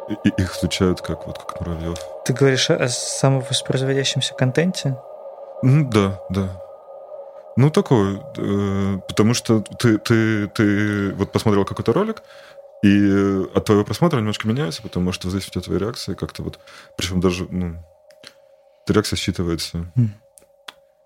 и, 0.09 0.29
их 0.29 0.57
изучают 0.57 1.01
как 1.01 1.27
вот 1.27 1.38
как 1.38 1.62
муравьев. 1.62 1.97
Ты 2.25 2.33
говоришь 2.33 2.69
о 2.69 2.88
самовоспроизводящемся 2.88 4.33
контенте? 4.33 4.97
Да, 5.62 6.19
да. 6.29 6.59
Ну, 7.55 7.69
такой, 7.69 8.19
э, 8.38 9.00
потому 9.07 9.35
что 9.35 9.62
ты, 9.62 10.00
ты, 10.00 10.47
ты 10.47 11.13
вот 11.13 11.31
посмотрел 11.31 11.65
какой-то 11.65 11.93
ролик, 11.93 12.23
и 12.83 13.45
от 13.55 13.65
твоего 13.65 13.85
просмотра 13.85 14.19
немножко 14.19 14.47
меняется, 14.47 14.81
потому 14.81 15.13
что 15.13 15.29
здесь 15.29 15.47
у 15.47 15.51
тебя 15.51 15.61
твои 15.61 15.79
реакции 15.79 16.13
как-то 16.13 16.43
вот... 16.43 16.59
Причем 16.97 17.21
даже, 17.21 17.47
ну, 17.49 17.83
реакция 18.87 19.17
считывается. 19.17 19.91
Mm. 19.95 20.09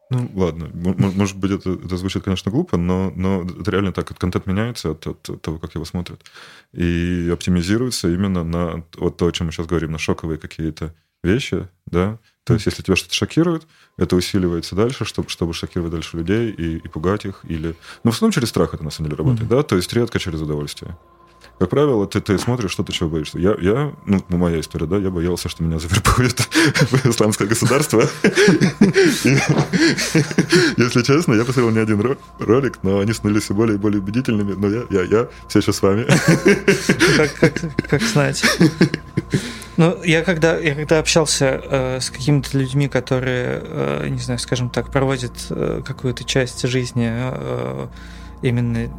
Ну, 0.10 0.31
ладно. 0.36 0.72
Может 0.74 1.38
быть, 1.38 1.51
это, 1.51 1.72
это 1.74 1.98
звучит, 1.98 2.24
конечно, 2.24 2.50
глупо, 2.50 2.77
но, 2.77 3.12
но 3.15 3.43
это 3.43 3.69
реально 3.69 3.91
так. 3.91 4.07
Контент 4.17 4.46
меняется 4.48 4.91
от, 4.91 5.05
от 5.05 5.41
того, 5.41 5.60
как 5.60 5.75
его 5.75 5.86
смотрят. 5.86 6.22
И 6.74 7.29
оптимизируется 7.31 8.07
именно 8.07 8.43
на 8.43 8.84
вот 8.96 9.17
то, 9.17 9.27
о 9.27 9.31
чем 9.31 9.48
мы 9.48 9.53
сейчас 9.53 9.67
говорим, 9.67 9.91
на 9.91 9.98
шоковые 9.98 10.39
какие-то 10.39 10.96
вещи, 11.24 11.67
да. 11.86 12.19
То 12.46 12.53
есть, 12.53 12.65
если 12.65 12.81
тебя 12.81 12.96
что-то 12.96 13.13
шокирует, 13.13 13.67
это 13.98 14.15
усиливается 14.15 14.75
дальше, 14.75 15.03
чтобы, 15.03 15.29
чтобы 15.29 15.53
шокировать 15.53 15.91
дальше 15.91 16.15
людей 16.15 16.51
и, 16.51 16.77
и 16.77 16.88
пугать 16.88 17.25
их. 17.25 17.41
Или... 17.43 17.75
Ну, 18.03 18.12
в 18.12 18.15
основном 18.15 18.31
через 18.31 18.50
страх 18.50 18.74
это 18.74 18.84
на 18.84 18.89
самом 18.89 19.10
деле 19.10 19.17
работает, 19.17 19.50
mm-hmm. 19.50 19.57
да. 19.57 19.63
То 19.63 19.75
есть, 19.75 19.91
редко 19.91 20.17
через 20.19 20.41
удовольствие. 20.41 20.98
Как 21.60 21.70
правило, 21.70 22.06
ты, 22.06 22.22
ты 22.22 22.38
смотришь, 22.38 22.72
что 22.72 22.84
ты 22.84 22.94
чего 22.94 23.10
боишься. 23.10 23.39
Я, 23.39 23.56
я, 23.60 23.91
ну, 24.06 24.22
моя 24.29 24.60
история, 24.60 24.86
да, 24.86 24.98
я 24.98 25.10
боялся, 25.10 25.50
что 25.50 25.63
меня 25.63 25.79
завербуют 25.79 26.39
в 26.91 27.06
исламское 27.08 27.48
государство. 27.48 28.01
Если 30.77 31.01
честно, 31.01 31.34
я 31.34 31.46
посмотрел 31.46 31.72
не 31.72 31.79
один 31.79 32.17
ролик, 32.39 32.79
но 32.84 33.00
они 33.00 33.12
становились 33.12 33.46
все 33.46 33.56
более 33.56 33.75
и 33.75 33.79
более 33.79 34.00
убедительными, 34.00 34.53
но 34.53 34.70
я, 34.70 34.84
я, 34.91 35.01
я 35.03 35.27
все 35.48 35.60
еще 35.60 35.74
с 35.74 35.82
вами. 35.82 36.06
Как 37.89 38.01
знать. 38.03 38.44
Ну, 39.77 39.96
я 40.03 40.24
когда, 40.24 40.58
я 40.58 40.74
когда 40.74 40.98
общался 40.98 41.62
э, 41.63 42.00
с 42.00 42.10
какими-то 42.10 42.58
людьми, 42.58 42.88
которые, 42.88 43.62
э, 43.63 44.08
не 44.10 44.20
знаю, 44.20 44.39
скажем 44.39 44.72
так, 44.72 44.91
проводят 44.91 45.34
э, 45.51 45.82
какую-то 45.86 46.24
часть 46.24 46.67
жизни 46.67 47.08
э, 47.08 47.88
именно 48.41 48.89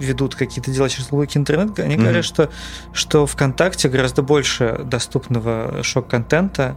ведут 0.00 0.34
какие-то 0.34 0.70
дела 0.70 0.88
через 0.88 1.08
глубокий 1.08 1.38
интернет, 1.38 1.78
они 1.78 1.94
mm-hmm. 1.94 1.98
говорят, 1.98 2.24
что, 2.24 2.50
что 2.92 3.26
ВКонтакте 3.26 3.88
гораздо 3.88 4.22
больше 4.22 4.80
доступного 4.84 5.82
шок-контента, 5.82 6.76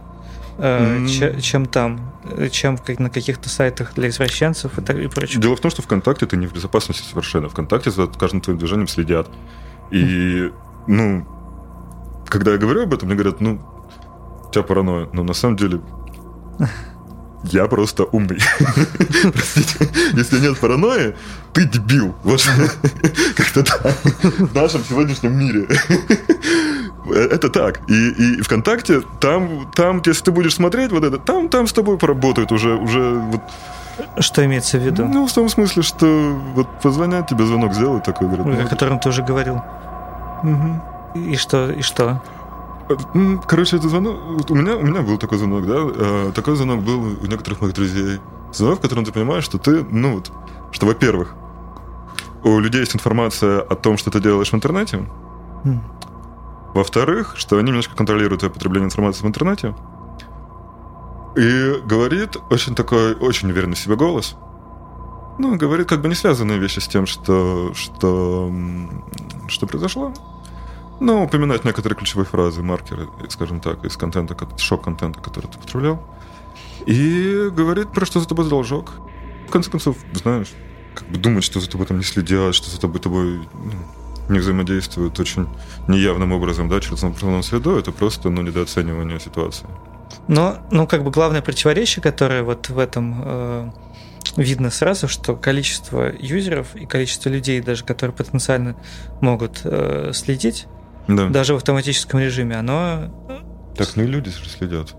mm-hmm. 0.58 1.40
чем 1.40 1.66
там, 1.66 2.12
чем 2.50 2.78
на 2.98 3.10
каких-то 3.10 3.48
сайтах 3.48 3.94
для 3.94 4.08
извращенцев 4.08 4.78
и, 4.78 4.82
так, 4.82 4.96
и 4.96 5.08
прочее. 5.08 5.40
Дело 5.40 5.56
в 5.56 5.60
том, 5.60 5.70
что 5.70 5.82
ВКонтакте 5.82 6.26
ты 6.26 6.36
не 6.36 6.46
в 6.46 6.52
безопасности 6.52 7.08
совершенно. 7.08 7.48
ВКонтакте 7.48 7.90
за 7.90 8.06
каждым 8.06 8.40
твоим 8.40 8.58
движением 8.58 8.88
следят. 8.88 9.28
И, 9.90 10.50
ну, 10.86 11.26
когда 12.28 12.52
я 12.52 12.58
говорю 12.58 12.84
об 12.84 12.94
этом, 12.94 13.08
мне 13.08 13.16
говорят, 13.16 13.40
ну, 13.40 13.60
у 14.46 14.50
тебя 14.50 14.62
паранойя. 14.62 15.08
Но 15.12 15.22
на 15.22 15.34
самом 15.34 15.56
деле 15.56 15.80
я 17.52 17.66
просто 17.66 18.04
умный. 18.04 18.38
Простите, 19.32 19.88
если 20.14 20.40
нет 20.40 20.58
паранойи, 20.58 21.14
ты 21.52 21.64
дебил. 21.64 22.14
Вот 22.22 22.46
как-то 23.36 23.62
так. 23.62 23.96
В 24.38 24.54
нашем 24.54 24.82
сегодняшнем 24.84 25.38
мире. 25.38 25.68
Это 27.10 27.48
так. 27.50 27.80
И, 27.88 28.10
и 28.10 28.42
ВКонтакте, 28.42 29.02
там, 29.20 29.70
там, 29.74 30.02
если 30.06 30.24
ты 30.24 30.30
будешь 30.30 30.54
смотреть 30.54 30.90
вот 30.90 31.04
это, 31.04 31.18
там, 31.18 31.48
там 31.48 31.66
с 31.66 31.72
тобой 31.72 31.98
поработают 31.98 32.50
уже, 32.50 32.74
уже 32.74 33.14
вот 33.14 33.42
что 34.18 34.44
имеется 34.44 34.78
в 34.78 34.82
виду? 34.82 35.04
Ну, 35.06 35.26
в 35.26 35.32
том 35.32 35.48
смысле, 35.48 35.82
что 35.82 36.36
вот 36.54 36.66
позвонят 36.80 37.28
тебе, 37.28 37.44
звонок 37.44 37.74
сделают 37.74 38.04
такой, 38.04 38.28
говорят. 38.28 38.46
О 38.58 38.62
ну, 38.62 38.68
котором 38.68 38.98
ты 38.98 39.08
уже 39.08 39.22
говорил. 39.22 39.62
Угу. 40.42 41.20
И 41.20 41.36
что, 41.36 41.70
и 41.70 41.82
что? 41.82 42.20
Короче, 43.46 43.76
это 43.76 43.88
звонок... 43.88 44.50
У 44.50 44.54
меня, 44.54 44.76
у 44.76 44.82
меня 44.82 45.02
был 45.02 45.18
такой 45.18 45.38
звонок, 45.38 45.66
да? 45.66 45.76
Э, 45.78 46.32
такой 46.34 46.54
звонок 46.56 46.82
был 46.82 47.00
у 47.22 47.26
некоторых 47.26 47.60
моих 47.60 47.74
друзей. 47.74 48.20
Звонок, 48.52 48.78
в 48.78 48.82
котором 48.82 49.04
ты 49.04 49.12
понимаешь, 49.12 49.44
что 49.44 49.58
ты, 49.58 49.84
ну 49.90 50.16
вот, 50.16 50.30
что, 50.70 50.86
во-первых, 50.86 51.34
у 52.42 52.58
людей 52.58 52.80
есть 52.80 52.94
информация 52.94 53.60
о 53.60 53.74
том, 53.74 53.96
что 53.96 54.10
ты 54.10 54.20
делаешь 54.20 54.50
в 54.50 54.54
интернете. 54.54 55.06
Mm. 55.64 55.78
Во-вторых, 56.74 57.34
что 57.36 57.56
они 57.56 57.68
немножко 57.68 57.96
контролируют 57.96 58.40
твое 58.40 58.52
потребление 58.52 58.86
информации 58.86 59.22
в 59.22 59.26
интернете. 59.26 59.74
И 61.36 61.80
говорит 61.86 62.36
очень 62.50 62.74
такой, 62.74 63.14
очень 63.14 63.50
уверенный 63.50 63.76
в 63.76 63.78
себе 63.78 63.96
голос. 63.96 64.36
Ну, 65.38 65.56
говорит 65.56 65.88
как 65.88 66.02
бы 66.02 66.08
не 66.08 66.14
связанные 66.14 66.58
вещи 66.58 66.80
с 66.80 66.86
тем, 66.86 67.06
что, 67.06 67.72
что, 67.74 68.52
что 69.48 69.66
произошло. 69.66 70.12
Ну, 71.04 71.22
упоминать 71.22 71.66
некоторые 71.66 71.98
ключевые 71.98 72.24
фразы, 72.24 72.62
маркеры, 72.62 73.06
скажем 73.28 73.60
так, 73.60 73.84
из 73.84 73.94
контента, 73.94 74.34
шок-контента, 74.56 75.20
который 75.20 75.48
ты 75.48 75.58
потреблял. 75.58 76.02
И 76.86 77.50
говорит 77.54 77.92
про 77.92 78.06
что 78.06 78.20
за 78.20 78.26
тобой 78.26 78.48
должок. 78.48 78.92
В 79.46 79.50
конце 79.50 79.70
концов, 79.70 79.98
знаешь, 80.14 80.48
как 80.94 81.06
бы 81.08 81.18
думать, 81.18 81.44
что 81.44 81.60
за 81.60 81.68
тобой 81.68 81.86
там 81.86 81.98
не 81.98 82.04
следят, 82.04 82.54
что 82.54 82.70
за 82.70 82.80
тобой, 82.80 83.00
тобой 83.00 83.46
ну, 83.52 84.32
не 84.32 84.38
взаимодействуют 84.38 85.20
очень 85.20 85.46
неявным 85.88 86.32
образом, 86.32 86.70
да, 86.70 86.80
через 86.80 87.04
информационную 87.04 87.42
среду, 87.42 87.76
это 87.76 87.92
просто, 87.92 88.30
ну, 88.30 88.40
недооценивание 88.40 89.20
ситуации. 89.20 89.66
Но, 90.26 90.56
ну, 90.70 90.86
как 90.86 91.04
бы 91.04 91.10
главное 91.10 91.42
противоречие, 91.42 92.02
которое 92.02 92.42
вот 92.42 92.70
в 92.70 92.78
этом 92.78 93.20
э, 93.22 93.70
видно 94.38 94.70
сразу, 94.70 95.06
что 95.08 95.36
количество 95.36 96.10
юзеров 96.18 96.74
и 96.74 96.86
количество 96.86 97.28
людей, 97.28 97.60
даже 97.60 97.84
которые 97.84 98.16
потенциально 98.16 98.74
могут 99.20 99.60
э, 99.64 100.12
следить, 100.14 100.66
да. 101.08 101.28
даже 101.28 101.54
в 101.54 101.56
автоматическом 101.56 102.20
режиме, 102.20 102.56
оно... 102.56 103.42
Так, 103.76 103.96
ну 103.96 104.04
и 104.04 104.06
люди 104.06 104.28
следят. 104.28 104.94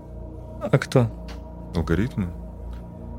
А 0.60 0.78
кто? 0.78 1.10
Алгоритмы. 1.74 2.28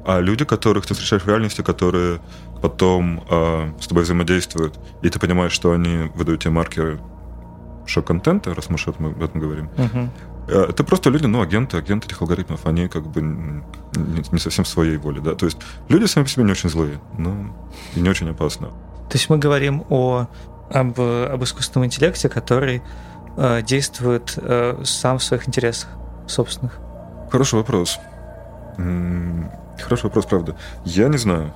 А 0.05 0.19
люди, 0.19 0.45
которых 0.45 0.85
ты 0.85 0.93
встречаешь 0.93 1.23
в 1.23 1.27
реальности, 1.27 1.61
которые 1.61 2.21
потом 2.61 3.23
э, 3.29 3.71
с 3.79 3.87
тобой 3.87 4.03
взаимодействуют, 4.03 4.79
и 5.01 5.09
ты 5.09 5.19
понимаешь, 5.19 5.51
что 5.51 5.71
они 5.71 6.09
выдают 6.15 6.41
тебе 6.41 6.51
маркеры 6.51 6.99
шок-контента, 7.85 8.53
раз 8.53 8.69
мы 8.69 8.77
об 8.85 9.23
этом 9.23 9.41
говорим, 9.41 9.69
угу. 9.77 10.51
это 10.51 10.83
просто 10.83 11.09
люди, 11.09 11.25
ну, 11.25 11.41
агенты, 11.41 11.77
агенты 11.77 12.07
этих 12.07 12.21
алгоритмов, 12.21 12.65
они 12.65 12.87
как 12.87 13.07
бы 13.07 13.21
не, 13.21 14.23
не 14.31 14.39
совсем 14.39 14.65
своей 14.65 14.97
воли, 14.97 15.19
да, 15.19 15.35
то 15.35 15.45
есть 15.45 15.57
люди 15.89 16.05
сами 16.05 16.25
по 16.25 16.29
себе 16.29 16.43
не 16.43 16.51
очень 16.51 16.69
злые, 16.69 16.99
но 17.17 17.55
и 17.95 17.99
не 18.01 18.09
очень 18.09 18.29
опасны. 18.29 18.67
То 18.67 19.13
есть 19.13 19.29
мы 19.29 19.37
говорим 19.37 19.85
о 19.89 20.27
об, 20.69 20.99
об 20.99 21.43
искусственном 21.43 21.85
интеллекте, 21.85 22.29
который 22.29 22.81
э, 23.37 23.61
действует 23.61 24.33
э, 24.37 24.81
сам 24.83 25.19
в 25.19 25.23
своих 25.23 25.47
интересах 25.47 25.89
собственных? 26.27 26.79
Хороший 27.31 27.55
вопрос. 27.55 27.99
Хороший 28.77 30.03
вопрос, 30.03 30.25
правда. 30.25 30.55
Я 30.85 31.07
не 31.07 31.17
знаю, 31.17 31.53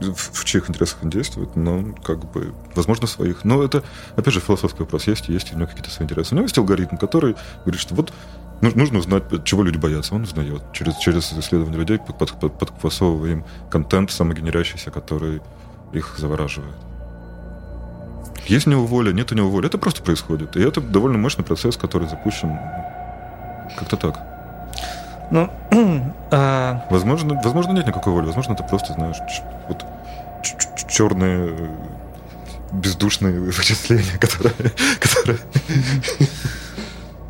в, 0.00 0.40
в 0.40 0.44
чьих 0.44 0.68
интересах 0.70 0.98
он 1.02 1.10
действует, 1.10 1.56
но 1.56 1.84
как 2.04 2.30
бы, 2.30 2.54
возможно, 2.74 3.06
своих. 3.06 3.44
Но 3.44 3.62
это, 3.62 3.82
опять 4.16 4.34
же, 4.34 4.40
философский 4.40 4.80
вопрос. 4.80 5.06
Есть, 5.06 5.28
есть 5.28 5.52
у 5.52 5.56
него 5.56 5.66
какие-то 5.66 5.90
свои 5.90 6.06
интересы. 6.06 6.34
У 6.34 6.36
него 6.36 6.44
есть 6.44 6.58
алгоритм, 6.58 6.96
который 6.96 7.36
говорит, 7.64 7.80
что 7.80 7.94
вот 7.94 8.12
нужно 8.60 8.98
узнать, 8.98 9.24
чего 9.44 9.62
люди 9.62 9.76
боятся. 9.76 10.14
Он 10.14 10.22
узнает 10.22 10.62
через, 10.72 10.96
через 10.96 11.32
исследование 11.32 11.78
людей, 11.78 11.98
под, 11.98 12.16
под, 12.38 12.58
подквасовывая 12.58 13.32
им 13.32 13.44
контент 13.70 14.10
самогенерящийся, 14.10 14.90
который 14.90 15.40
их 15.92 16.14
завораживает. 16.18 16.76
Есть 18.50 18.66
у 18.66 18.70
него 18.70 18.84
воля, 18.84 19.12
нет 19.12 19.30
у 19.30 19.36
него 19.36 19.48
воли. 19.48 19.66
Это 19.68 19.78
просто 19.78 20.02
происходит. 20.02 20.56
И 20.56 20.60
это 20.60 20.80
довольно 20.80 21.18
мощный 21.18 21.44
процесс, 21.44 21.76
который 21.76 22.08
запущен 22.08 22.58
как-то 23.78 23.96
так. 23.96 24.18
Ну, 25.30 25.48
а... 26.32 26.84
возможно, 26.90 27.40
возможно, 27.44 27.70
нет 27.70 27.86
никакой 27.86 28.12
воли. 28.12 28.26
Возможно, 28.26 28.54
это 28.54 28.64
просто, 28.64 28.94
знаешь, 28.94 29.18
вот 29.68 29.84
черные 30.88 31.54
бездушные 32.72 33.38
вычисления, 33.52 34.18
которые... 34.18 34.72
которые... 34.98 35.38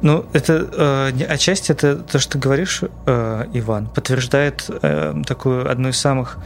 Ну, 0.03 0.25
это 0.33 1.13
э, 1.13 1.25
отчасти 1.27 1.73
это 1.73 1.97
то, 1.97 2.19
что 2.19 2.33
ты 2.33 2.39
говоришь, 2.39 2.81
э, 3.05 3.45
Иван, 3.53 3.87
подтверждает 3.87 4.65
э, 4.81 5.15
такую 5.27 5.71
одну 5.71 5.91
из 5.91 5.99
самых 5.99 6.39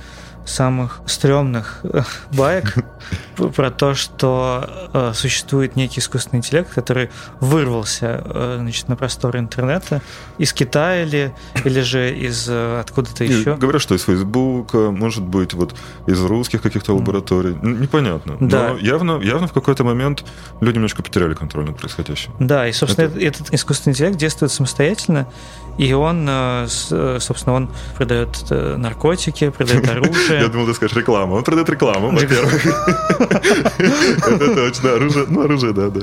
самых 0.45 1.01
стрёмных 1.07 1.81
э, 1.85 2.03
баек 2.33 2.75
про 3.35 3.71
то, 3.71 3.95
что 3.95 4.91
э, 4.93 5.13
существует 5.15 5.77
некий 5.77 6.01
искусственный 6.01 6.39
интеллект, 6.39 6.73
который 6.73 7.11
вырвался 7.41 8.23
э, 8.25 8.57
значит, 8.61 8.89
на 8.89 8.97
просторы 8.97 9.39
интернета 9.39 10.03
из 10.39 10.53
Китая 10.53 11.05
или, 11.05 11.35
или 11.65 11.81
же 11.81 12.15
из 12.17 12.49
откуда-то 12.49 13.25
еще. 13.25 13.57
Говорят, 13.57 13.83
что 13.83 13.95
из 13.95 14.03
Фейсбука, 14.03 14.91
может 14.91 15.23
быть, 15.23 15.55
вот 15.55 15.75
из 16.07 16.23
русских 16.23 16.63
каких-то 16.63 16.95
лабораторий. 16.95 17.57
Непонятно. 17.63 18.37
Да. 18.41 18.71
Но 18.71 18.79
явно, 18.79 19.21
явно 19.21 19.47
в 19.49 19.53
какой-то 19.53 19.85
момент 19.85 20.25
люди 20.61 20.77
немножко 20.77 21.03
потеряли 21.03 21.35
контроль 21.35 21.67
над 21.67 21.79
происходящим. 21.79 22.33
Да, 22.39 22.69
и, 22.69 22.73
собственно, 22.73 23.07
Это... 23.07 23.21
этот 23.21 23.55
искусственный 23.55 23.93
интеллект 23.93 24.17
действует 24.17 24.53
самостоятельно, 24.53 25.29
и 25.79 25.93
он, 25.93 26.29
собственно, 26.67 27.57
он 27.57 27.71
продает 27.97 28.51
наркотики, 28.51 29.51
продает 29.51 29.89
оружие. 29.97 30.41
Я 30.41 30.49
думал, 30.49 30.67
ты 30.67 30.75
скажешь 30.75 30.97
рекламу. 30.97 31.37
Он 31.37 31.45
продает 31.45 31.69
рекламу, 31.71 32.11
во-первых. 32.11 32.67
Это 33.79 34.55
точно. 34.55 34.95
Оружие, 34.95 35.27
ну, 35.29 35.45
оружие, 35.45 35.73
да, 35.73 35.89
да. 35.89 36.01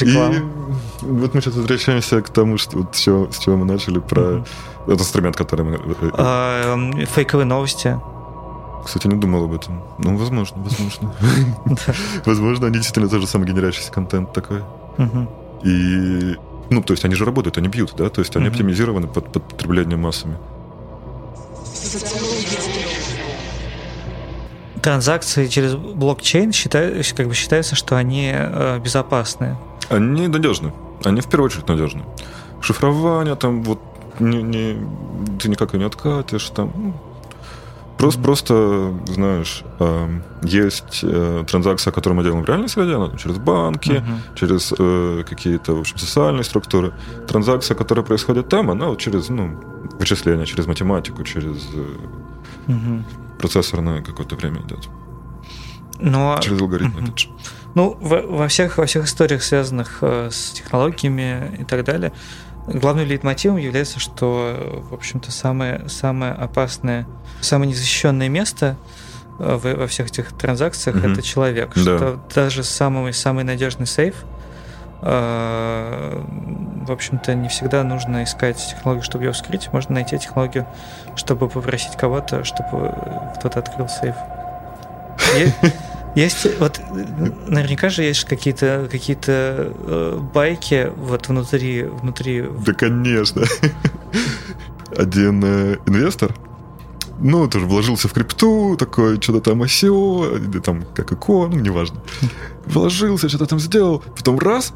И 0.00 0.42
вот 1.02 1.34
мы 1.34 1.40
сейчас 1.40 1.54
возвращаемся 1.54 2.22
к 2.22 2.30
тому, 2.30 2.58
что 2.58 2.78
вот 2.78 2.96
с 2.96 3.00
чего, 3.00 3.30
с 3.30 3.38
чего 3.38 3.56
мы 3.56 3.64
начали 3.64 3.98
про 3.98 4.44
этот 4.86 5.00
инструмент, 5.00 5.36
который 5.36 5.64
мы... 5.64 5.74
Э, 5.74 6.10
а, 6.14 6.74
эм, 6.74 7.06
фейковые 7.06 7.46
новости. 7.46 7.98
Кстати, 8.84 9.06
не 9.06 9.16
думал 9.16 9.44
об 9.44 9.54
этом. 9.54 9.82
Ну, 9.98 10.16
возможно, 10.16 10.62
возможно. 10.62 11.14
Возможно, 12.26 12.66
они 12.66 12.76
действительно 12.76 13.08
тоже 13.08 13.26
самый 13.26 13.48
генерирующийся 13.48 13.90
контент 13.90 14.32
такой. 14.32 14.62
И 15.62 16.36
ну, 16.70 16.82
то 16.82 16.92
есть 16.92 17.04
они 17.04 17.14
же 17.14 17.24
работают, 17.24 17.58
они 17.58 17.68
бьют, 17.68 17.94
да, 17.96 18.08
то 18.08 18.20
есть 18.20 18.34
они 18.36 18.48
оптимизированы 18.48 19.06
под, 19.06 19.32
под 19.32 19.48
потребление 19.48 19.96
массами. 19.96 20.36
Транзакции 24.82 25.46
через 25.46 25.74
блокчейн 25.74 26.52
считай, 26.52 27.02
как 27.16 27.28
бы 27.28 27.34
считается, 27.34 27.74
что 27.74 27.96
они 27.96 28.32
э, 28.34 28.78
безопасны. 28.80 29.56
Они 29.88 30.28
надежны. 30.28 30.72
Они 31.04 31.20
в 31.20 31.28
первую 31.28 31.46
очередь 31.46 31.68
надежны. 31.68 32.02
Шифрование 32.60 33.34
там 33.34 33.62
вот 33.62 33.80
не, 34.18 34.42
не, 34.42 34.86
ты 35.40 35.48
никак 35.48 35.74
и 35.74 35.78
не 35.78 35.84
откатишь, 35.84 36.48
там 36.50 36.94
ну, 38.04 38.22
Просто, 38.22 38.94
знаешь, 39.06 39.64
э, 39.78 40.20
есть 40.42 41.00
э, 41.02 41.44
транзакция, 41.46 41.92
которую 41.92 42.16
мы 42.18 42.22
делаем 42.22 42.44
в 42.44 42.48
реальной 42.48 42.68
среде, 42.68 42.94
она 42.94 43.16
через 43.16 43.38
банки, 43.38 43.90
uh-huh. 43.90 44.36
через 44.36 44.72
э, 44.78 45.24
какие-то, 45.28 45.74
в 45.74 45.80
общем, 45.80 45.98
социальные 45.98 46.44
структуры. 46.44 46.92
Транзакция, 47.28 47.74
которая 47.74 48.04
происходит 48.04 48.48
там, 48.48 48.70
она 48.70 48.86
вот 48.86 48.98
через, 48.98 49.28
ну, 49.28 49.60
вычисления, 49.98 50.46
через 50.46 50.66
математику, 50.66 51.22
через 51.24 51.68
э, 51.74 52.70
uh-huh. 52.72 53.02
процессорное 53.38 54.02
какое-то 54.02 54.36
время 54.36 54.60
идет. 54.62 54.88
Но... 55.98 56.38
Через 56.42 56.60
алгоритмы, 56.60 57.02
опять 57.02 57.18
же. 57.20 57.28
Ну, 57.74 57.96
во, 58.00 58.22
во 58.22 58.48
всех, 58.48 58.78
во 58.78 58.86
всех 58.86 59.04
историях, 59.06 59.42
связанных 59.42 60.02
с 60.02 60.50
технологиями 60.50 61.56
и 61.60 61.64
так 61.64 61.84
далее, 61.84 62.12
главным 62.66 63.06
лейтмотивом 63.06 63.56
является, 63.56 64.00
что, 64.00 64.82
в 64.90 64.94
общем-то, 64.94 65.30
самое, 65.30 65.88
самое 65.88 66.32
опасное, 66.32 67.06
самое 67.44 67.70
незащищенное 67.70 68.28
место 68.28 68.76
э, 69.38 69.76
во 69.76 69.86
всех 69.86 70.08
этих 70.08 70.32
транзакциях 70.32 70.96
mm-hmm. 70.96 71.12
это 71.12 71.22
человек. 71.22 71.72
Да. 71.76 71.80
Что 71.80 72.20
даже 72.34 72.64
самый, 72.64 73.12
самый 73.12 73.44
надежный 73.44 73.86
сейф, 73.86 74.16
э, 75.02 76.22
в 76.86 76.92
общем-то, 76.92 77.34
не 77.34 77.48
всегда 77.48 77.82
нужно 77.84 78.24
искать 78.24 78.56
технологию, 78.56 79.04
чтобы 79.04 79.24
ее 79.24 79.32
вскрыть. 79.32 79.72
Можно 79.72 79.94
найти 79.94 80.18
технологию, 80.18 80.66
чтобы 81.16 81.48
попросить 81.48 81.96
кого-то, 81.96 82.44
чтобы 82.44 82.94
кто-то 83.36 83.60
открыл 83.60 83.88
сейф. 83.88 84.14
Есть, 86.14 86.46
вот 86.60 86.80
наверняка 87.48 87.88
же 87.88 88.04
есть 88.04 88.24
какие-то 88.24 88.88
какие 88.90 89.18
э, 89.26 90.20
байки 90.32 90.92
вот 90.96 91.26
внутри, 91.26 91.82
внутри. 91.82 92.44
Да, 92.64 92.72
конечно. 92.72 93.42
Один 94.96 95.42
э, 95.44 95.76
инвестор, 95.86 96.32
ну, 97.24 97.48
тоже 97.48 97.64
вложился 97.64 98.06
в 98.06 98.12
крипту, 98.12 98.76
такой, 98.76 99.20
что-то 99.20 99.40
там 99.40 99.62
осел, 99.62 100.26
там, 100.62 100.84
как 100.94 101.10
икон, 101.10 101.52
ну, 101.52 101.56
неважно. 101.58 102.02
Вложился, 102.66 103.30
что-то 103.30 103.46
там 103.46 103.58
сделал, 103.58 104.04
потом 104.14 104.38
раз, 104.38 104.74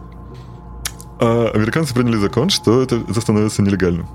а 1.20 1.50
американцы 1.54 1.94
приняли 1.94 2.16
закон, 2.16 2.48
что 2.48 2.80
это, 2.80 2.96
это 2.96 3.20
становится 3.20 3.60
нелегальным. 3.60 4.08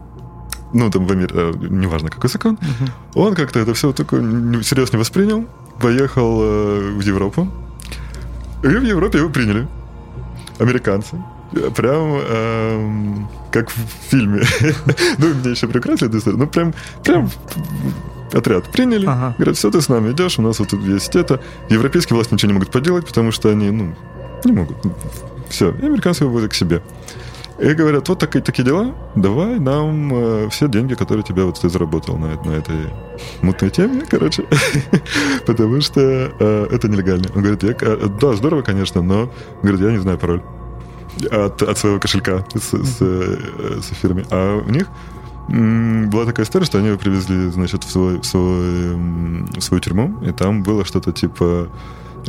Ну, 0.74 0.90
там 0.90 1.06
в 1.06 1.12
Америке, 1.12 1.36
э, 1.38 1.54
неважно, 1.70 2.10
какой 2.10 2.28
закон. 2.32 2.58
Uh-huh. 2.60 2.90
Он 3.14 3.36
как-то 3.36 3.60
это 3.60 3.76
все 3.76 3.94
такое 3.94 4.22
серьезно 4.64 4.98
не 4.98 5.00
воспринял, 5.00 5.46
поехал 5.80 6.40
э, 6.42 6.92
в 6.98 7.02
Европу. 7.02 7.48
И 8.64 8.68
в 8.68 8.84
Европе 8.84 9.20
его 9.20 9.30
приняли. 9.30 9.68
Американцы. 10.58 11.24
Прям 11.76 12.20
эм, 12.28 13.30
как 13.52 13.70
в 13.70 13.78
фильме. 14.10 14.42
ну, 15.20 15.34
меня 15.36 15.52
еще 15.52 15.68
прекрасно 15.68 16.08
эту 16.08 16.18
историю. 16.18 16.40
Ну, 16.40 16.48
прям, 16.48 16.74
прям 17.04 17.30
отряд 18.34 18.72
приняли. 18.72 19.06
Ага. 19.06 19.36
Говорят, 19.38 19.58
все, 19.58 19.72
ты 19.72 19.82
с 19.82 19.90
нами 19.90 20.12
идешь, 20.12 20.40
у 20.40 20.42
нас 20.42 20.60
вот 20.60 20.70
тут 20.70 20.84
есть 20.84 21.16
это. 21.16 21.42
Европейские 21.70 22.16
власти 22.16 22.34
ничего 22.34 22.48
не 22.48 22.54
могут 22.54 22.72
поделать, 22.72 23.06
потому 23.08 23.32
что 23.32 23.50
они, 23.50 23.70
ну, 23.72 23.96
не 24.44 24.52
могут. 24.52 24.78
Все, 25.50 25.72
и 25.72 25.86
американцы 25.86 26.24
его 26.24 26.48
к 26.48 26.54
себе. 26.54 26.82
И 27.60 27.74
говорят, 27.74 28.10
вот 28.10 28.20
такие, 28.20 28.44
такие 28.44 28.64
дела, 28.64 28.96
давай 29.16 29.60
нам 29.60 30.12
э, 30.14 30.50
все 30.50 30.68
деньги, 30.68 30.96
которые 30.96 31.24
тебя 31.24 31.46
вот 31.46 31.62
ты 31.62 31.70
заработал 31.70 32.18
на, 32.18 32.30
на 32.44 32.52
этой 32.52 32.90
мутной 33.42 33.70
теме, 33.70 34.04
короче, 34.10 34.46
потому 35.46 35.80
что 35.82 36.02
э, 36.02 36.68
это 36.72 36.90
нелегально. 36.90 37.30
Он 37.36 37.42
говорит, 37.42 37.64
я, 37.64 37.76
э, 37.80 38.08
да, 38.20 38.34
здорово, 38.34 38.64
конечно, 38.64 39.02
но, 39.04 39.32
говорит, 39.62 39.82
я 39.82 39.92
не 39.92 40.00
знаю 40.00 40.18
пароль 40.18 40.42
от, 41.32 41.62
от 41.62 41.78
своего 41.78 42.00
кошелька 42.00 42.44
с, 42.56 42.74
с, 42.74 42.98
э, 43.02 43.80
с 43.82 43.92
эфирами. 43.92 44.26
А 44.32 44.58
у 44.58 44.70
них 44.70 44.88
была 45.48 46.26
такая 46.26 46.46
история, 46.46 46.66
что 46.66 46.78
они 46.78 46.88
его 46.88 46.98
привезли, 46.98 47.50
значит, 47.50 47.84
в, 47.84 47.92
свой, 47.92 48.20
в, 48.20 48.26
свой, 48.26 48.96
в 48.96 49.62
свою 49.62 49.82
тюрьму, 49.82 50.18
и 50.24 50.32
там 50.32 50.64
было 50.64 50.86
что-то 50.86 51.12
типа 51.12 51.70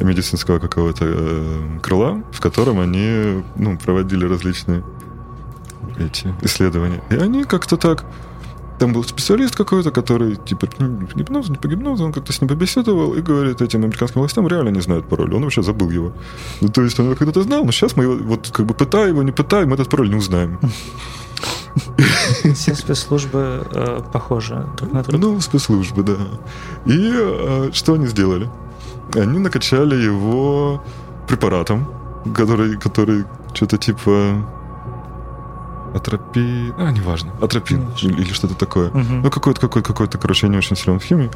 медицинского 0.03 0.59
какого-то 0.59 1.05
э, 1.07 1.79
крыла, 1.81 2.23
в 2.33 2.41
котором 2.41 2.81
они 2.81 3.45
ну, 3.57 3.79
проводили 3.79 4.25
различные 4.25 4.83
эти 5.99 6.35
исследования. 6.43 7.03
И 7.11 7.15
они 7.15 7.45
как-то 7.45 7.77
так... 7.77 8.05
Там 8.81 8.93
был 8.93 9.05
специалист 9.05 9.55
какой-то, 9.55 9.93
который 9.93 10.35
типа 10.35 10.67
гипноз, 11.15 11.49
не 11.49 11.57
по 11.57 11.69
гипнозу, 11.69 12.07
он 12.07 12.13
как-то 12.13 12.33
с 12.33 12.41
ним 12.41 12.49
побеседовал 12.49 13.15
и 13.15 13.23
говорит 13.23 13.63
этим 13.63 13.85
американским 13.85 14.21
властям 14.21 14.49
реально 14.49 14.71
не 14.71 14.81
знает 14.81 15.09
пароль. 15.09 15.33
Он 15.33 15.45
вообще 15.45 15.63
забыл 15.63 15.91
его. 15.91 16.13
Ну, 16.61 16.69
то 16.69 16.83
есть 16.83 16.99
он 16.99 17.07
его 17.07 17.15
когда-то 17.15 17.43
знал, 17.43 17.65
но 17.65 17.71
сейчас 17.71 17.95
мы 17.95 18.03
его, 18.03 18.17
вот 18.17 18.51
как 18.53 18.67
бы 18.67 18.75
пытаем 18.75 19.11
его, 19.11 19.23
не 19.23 19.31
пытаем, 19.31 19.69
мы 19.69 19.75
этот 19.77 19.89
пароль 19.89 20.11
не 20.11 20.17
узнаем. 20.17 20.59
Все 22.55 22.75
спецслужбы 22.75 23.67
э, 23.71 24.03
похожи 24.13 24.67
друг 24.77 24.93
на 24.93 25.03
друга. 25.03 25.19
Ну, 25.19 25.41
спецслужбы, 25.41 26.03
да. 26.03 26.17
И 26.87 27.11
э, 27.13 27.71
что 27.73 27.95
они 27.95 28.07
сделали? 28.07 28.49
Они 29.15 29.39
накачали 29.39 29.97
его 29.97 30.83
препаратом, 31.27 31.87
который, 32.35 32.77
который 32.77 33.25
что-то 33.55 33.79
типа 33.79 34.45
атропин, 35.95 36.75
а, 36.77 36.91
неважно, 36.91 37.33
атропин 37.41 37.89
или, 38.03 38.13
или 38.23 38.33
что-то 38.33 38.55
такое. 38.55 38.89
Угу. 38.89 39.15
Ну, 39.23 39.31
какой-то, 39.31 39.61
какой-то, 39.61 39.89
какой-то, 39.89 40.19
короче, 40.19 40.47
я 40.47 40.53
не 40.53 40.59
очень 40.59 40.77
силен 40.77 40.99
в 40.99 41.05
химии. 41.05 41.31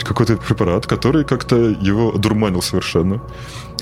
Какой-то 0.00 0.36
препарат, 0.36 0.86
который 0.86 1.24
как-то 1.24 1.56
его 1.56 2.14
одурманил 2.14 2.62
совершенно. 2.62 3.20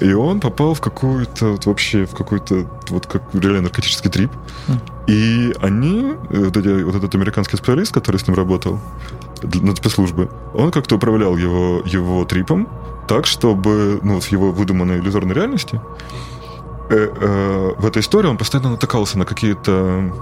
И 0.01 0.12
он 0.12 0.40
попал 0.40 0.75
в 0.75 0.81
какую-то, 0.81 1.53
вот 1.53 1.66
вообще, 1.66 2.05
в 2.05 2.14
какой-то, 2.14 2.66
вот 2.88 3.07
как 3.07 3.23
реально 3.33 3.62
наркотический 3.62 4.11
трип. 4.11 4.31
Mm. 4.68 4.81
И 5.07 5.55
они, 5.61 6.14
вот, 6.31 6.57
эти, 6.57 6.83
вот 6.83 6.94
этот 6.94 7.14
американский 7.14 7.57
специалист, 7.57 7.92
который 7.92 8.16
с 8.16 8.27
ним 8.27 8.37
работал, 8.37 8.81
на 9.42 9.75
спецслужбы, 9.75 10.29
он 10.55 10.70
как-то 10.70 10.96
управлял 10.96 11.37
его, 11.37 11.83
его 11.87 12.25
трипом 12.25 12.68
так, 13.09 13.27
чтобы, 13.27 13.99
ну, 14.03 14.20
в 14.20 14.33
его 14.33 14.53
выдуманной 14.53 15.01
иллюзорной 15.01 15.35
реальности 15.35 15.81
Э, 16.90 17.09
э, 17.14 17.75
в 17.79 17.87
этой 17.87 18.03
истории 18.03 18.27
он 18.27 18.37
постоянно 18.37 18.70
натыкался 18.70 19.16
на 19.16 19.25
какие-то 19.25 20.12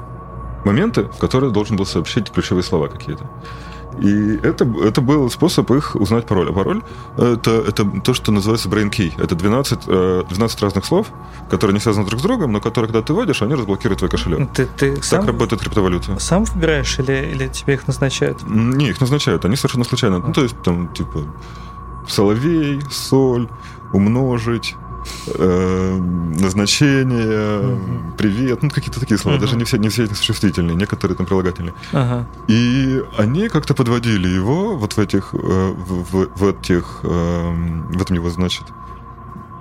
моменты, 0.66 1.04
в 1.04 1.16
которые 1.16 1.50
должен 1.50 1.76
был 1.76 1.86
сообщить 1.86 2.30
ключевые 2.30 2.62
слова 2.62 2.88
какие-то. 2.88 3.24
И 4.00 4.36
это, 4.42 4.64
это 4.84 5.00
был 5.00 5.30
способ 5.30 5.70
их 5.70 5.94
узнать 5.96 6.26
пароль. 6.26 6.48
А 6.50 6.52
пароль 6.52 6.82
это, 7.16 7.64
это 7.66 7.84
то, 8.04 8.14
что 8.14 8.32
называется 8.32 8.68
brain 8.68 8.90
key. 8.90 9.12
Это 9.22 9.34
12, 9.34 9.86
12 10.28 10.28
э, 10.38 10.64
разных 10.64 10.84
слов, 10.84 11.08
которые 11.50 11.74
не 11.74 11.80
связаны 11.80 12.06
друг 12.06 12.20
с 12.20 12.22
другом, 12.22 12.52
но 12.52 12.60
которые, 12.60 12.88
когда 12.88 13.02
ты 13.02 13.12
вводишь, 13.12 13.42
они 13.42 13.54
разблокируют 13.54 13.98
твой 13.98 14.10
кошелек. 14.10 14.50
Ты, 14.52 14.66
ты 14.66 14.94
так 14.94 15.04
сам, 15.04 15.26
работает 15.26 15.62
криптовалюта. 15.62 16.18
Сам 16.18 16.44
выбираешь 16.44 16.98
или, 16.98 17.30
или 17.32 17.48
тебе 17.48 17.74
их 17.74 17.86
назначают? 17.86 18.42
Не, 18.48 18.90
их 18.90 19.00
назначают. 19.00 19.44
Они 19.44 19.56
совершенно 19.56 19.84
случайно. 19.84 20.18
Ну, 20.18 20.32
то 20.32 20.42
есть, 20.42 20.60
там, 20.62 20.88
типа, 20.88 21.24
соловей, 22.06 22.80
соль, 22.90 23.48
умножить, 23.92 24.76
э, 25.26 25.96
назначение, 26.40 27.60
угу. 27.60 28.14
привет, 28.16 28.62
ну 28.62 28.70
какие-то 28.70 29.00
такие 29.00 29.18
слова, 29.18 29.36
угу. 29.36 29.44
даже 29.44 29.56
не 29.56 29.64
все, 29.64 29.76
не 29.76 29.88
все 29.88 30.04
эти 30.04 30.14
существительные, 30.14 30.76
некоторые 30.76 31.16
там 31.16 31.26
прилагательные. 31.26 31.74
Ага. 31.92 32.26
И 32.48 33.02
они 33.16 33.48
как-то 33.48 33.74
подводили 33.74 34.28
его 34.28 34.76
вот 34.76 34.94
в 34.94 34.98
этих, 34.98 35.34
э, 35.34 35.36
в, 35.36 36.04
в, 36.12 36.28
в 36.36 36.48
этих, 36.48 37.00
э, 37.02 37.50
в 37.90 38.02
этом 38.02 38.16
его, 38.16 38.30
значит, 38.30 38.64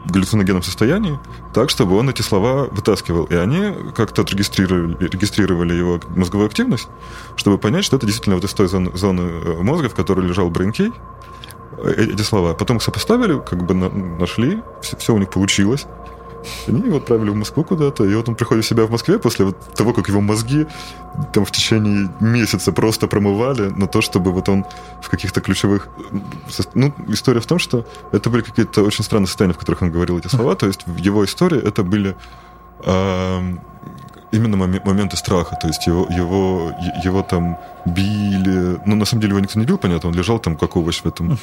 галлюциногенном 0.05 0.63
состоянии, 0.63 1.19
так, 1.53 1.69
чтобы 1.69 1.97
он 1.97 2.09
эти 2.09 2.21
слова 2.21 2.67
вытаскивал. 2.71 3.25
И 3.25 3.35
они 3.35 3.73
как-то 3.93 4.21
отрегистрировали 4.21 4.95
регистрировали 4.99 5.73
его 5.73 5.99
мозговую 6.15 6.47
активность, 6.47 6.87
чтобы 7.35 7.57
понять, 7.57 7.83
что 7.83 7.97
это 7.97 8.05
действительно 8.05 8.35
вот 8.35 8.45
из 8.45 8.53
той 8.53 8.67
зоны, 8.67 8.91
зоны 8.95 9.23
мозга, 9.61 9.89
в 9.89 9.95
которой 9.95 10.25
лежал 10.25 10.49
брейнкей, 10.49 10.91
Э, 10.91 11.36
эти 11.83 12.21
слова. 12.21 12.53
Потом 12.53 12.77
их 12.77 12.83
сопоставили, 12.83 13.39
как 13.39 13.63
бы 13.63 13.73
нашли, 13.73 14.61
все, 14.81 14.97
все 14.97 15.13
у 15.13 15.17
них 15.17 15.29
получилось. 15.29 15.85
Они 16.67 16.81
его 16.81 16.97
отправили 16.97 17.29
в 17.29 17.35
Москву 17.35 17.63
куда-то, 17.63 18.05
и 18.05 18.15
вот 18.15 18.29
он 18.29 18.35
приходит 18.35 18.63
в 18.63 18.67
себя 18.67 18.85
в 18.85 18.91
Москве 18.91 19.19
после 19.19 19.45
вот 19.45 19.59
того, 19.73 19.93
как 19.93 20.07
его 20.07 20.21
мозги 20.21 20.67
там 21.33 21.45
в 21.45 21.51
течение 21.51 22.09
месяца 22.19 22.71
просто 22.71 23.07
промывали 23.07 23.69
на 23.69 23.87
то, 23.87 24.01
чтобы 24.01 24.31
вот 24.31 24.47
он 24.49 24.65
в 25.01 25.09
каких-то 25.09 25.41
ключевых... 25.41 25.89
Ну, 26.73 26.93
история 27.07 27.41
в 27.41 27.45
том, 27.45 27.59
что 27.59 27.85
это 28.11 28.29
были 28.29 28.43
какие-то 28.43 28.83
очень 28.83 29.03
странные 29.03 29.27
состояния, 29.27 29.53
в 29.53 29.57
которых 29.57 29.81
он 29.81 29.91
говорил 29.91 30.17
эти 30.17 30.27
слова, 30.27 30.55
то 30.55 30.67
есть 30.67 30.85
в 30.85 30.97
его 30.97 31.25
истории 31.25 31.61
это 31.61 31.83
были 31.83 32.15
э, 32.85 33.57
именно 34.31 34.57
моменты 34.57 35.17
страха, 35.17 35.57
то 35.61 35.67
есть 35.67 35.87
его, 35.87 36.07
его, 36.09 36.73
его 37.03 37.23
там 37.23 37.57
били, 37.85 38.79
ну, 38.85 38.95
на 38.95 39.05
самом 39.05 39.21
деле 39.21 39.31
его 39.31 39.39
никто 39.39 39.59
не 39.59 39.65
бил, 39.65 39.77
понятно, 39.77 40.09
он 40.09 40.15
лежал 40.15 40.39
там 40.39 40.57
как 40.57 40.75
овощ 40.75 41.01
в 41.01 41.07
этом 41.07 41.37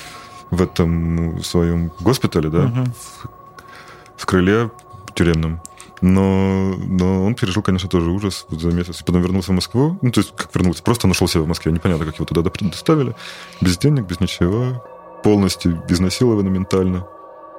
в 0.51 0.63
этом 0.63 1.43
своем 1.43 1.91
госпитале, 2.01 2.49
да, 2.49 2.67
угу. 2.67 2.85
в, 2.85 4.23
в 4.23 4.27
крыле 4.27 4.71
тюремном. 5.15 5.61
Но, 6.01 6.75
но 6.77 7.25
он 7.25 7.35
пережил, 7.35 7.63
конечно, 7.63 7.89
тоже 7.89 8.11
ужас 8.11 8.47
за 8.51 8.69
месяц. 8.69 9.01
И 9.01 9.05
потом 9.05 9.23
вернулся 9.23 9.53
в 9.53 9.55
Москву. 9.55 9.99
Ну, 10.03 10.11
то 10.11 10.21
есть, 10.21 10.35
как 10.37 10.55
вернулся? 10.55 10.83
Просто 10.83 11.09
нашел 11.09 11.29
себя 11.29 11.43
в 11.43 11.47
Москве. 11.47 11.73
Непонятно, 11.73 12.05
как 12.05 12.17
его 12.17 12.27
туда 12.27 12.43
доставили. 12.43 13.15
Без 13.63 13.79
денег, 13.79 14.05
без 14.05 14.21
ничего. 14.21 14.85
Полностью 15.23 15.83
изнасилованный 15.89 16.51
ментально. 16.51 17.07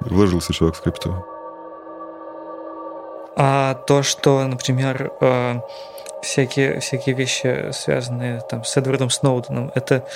И 0.04 0.10
вложился 0.10 0.52
человек 0.52 0.76
в 0.76 0.82
крипту. 0.82 1.24
А 3.36 3.74
то, 3.74 4.02
что, 4.02 4.46
например, 4.46 5.12
э, 5.20 5.60
всякие, 6.22 6.80
всякие 6.80 7.14
вещи, 7.14 7.70
связанные 7.72 8.40
там, 8.48 8.64
с 8.64 8.76
Эдвардом 8.76 9.10
Сноуденом, 9.10 9.70
это 9.74 10.06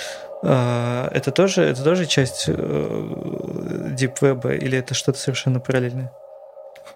э, 0.43 1.07
это 1.11 1.31
тоже, 1.31 1.61
это 1.63 1.83
тоже 1.83 2.07
часть 2.07 2.45
э, 2.47 2.51
Deep 2.51 4.19
Web 4.21 4.57
или 4.57 4.77
это 4.77 4.95
что-то 4.95 5.19
совершенно 5.19 5.59
параллельное? 5.59 6.11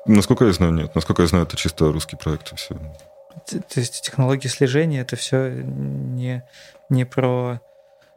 Насколько 0.05 0.45
я 0.45 0.53
знаю, 0.53 0.73
нет. 0.73 0.95
Насколько 0.95 1.21
я 1.21 1.27
знаю, 1.27 1.45
это 1.45 1.55
чисто 1.55 1.91
русский 1.91 2.15
проект 2.15 2.51
и 2.53 2.55
все. 2.55 2.75
То 3.45 3.79
есть 3.79 4.01
технологии 4.01 4.47
слежения 4.47 5.01
это 5.01 5.15
все 5.15 5.49
не, 5.49 6.43
не 6.89 7.05
про. 7.05 7.59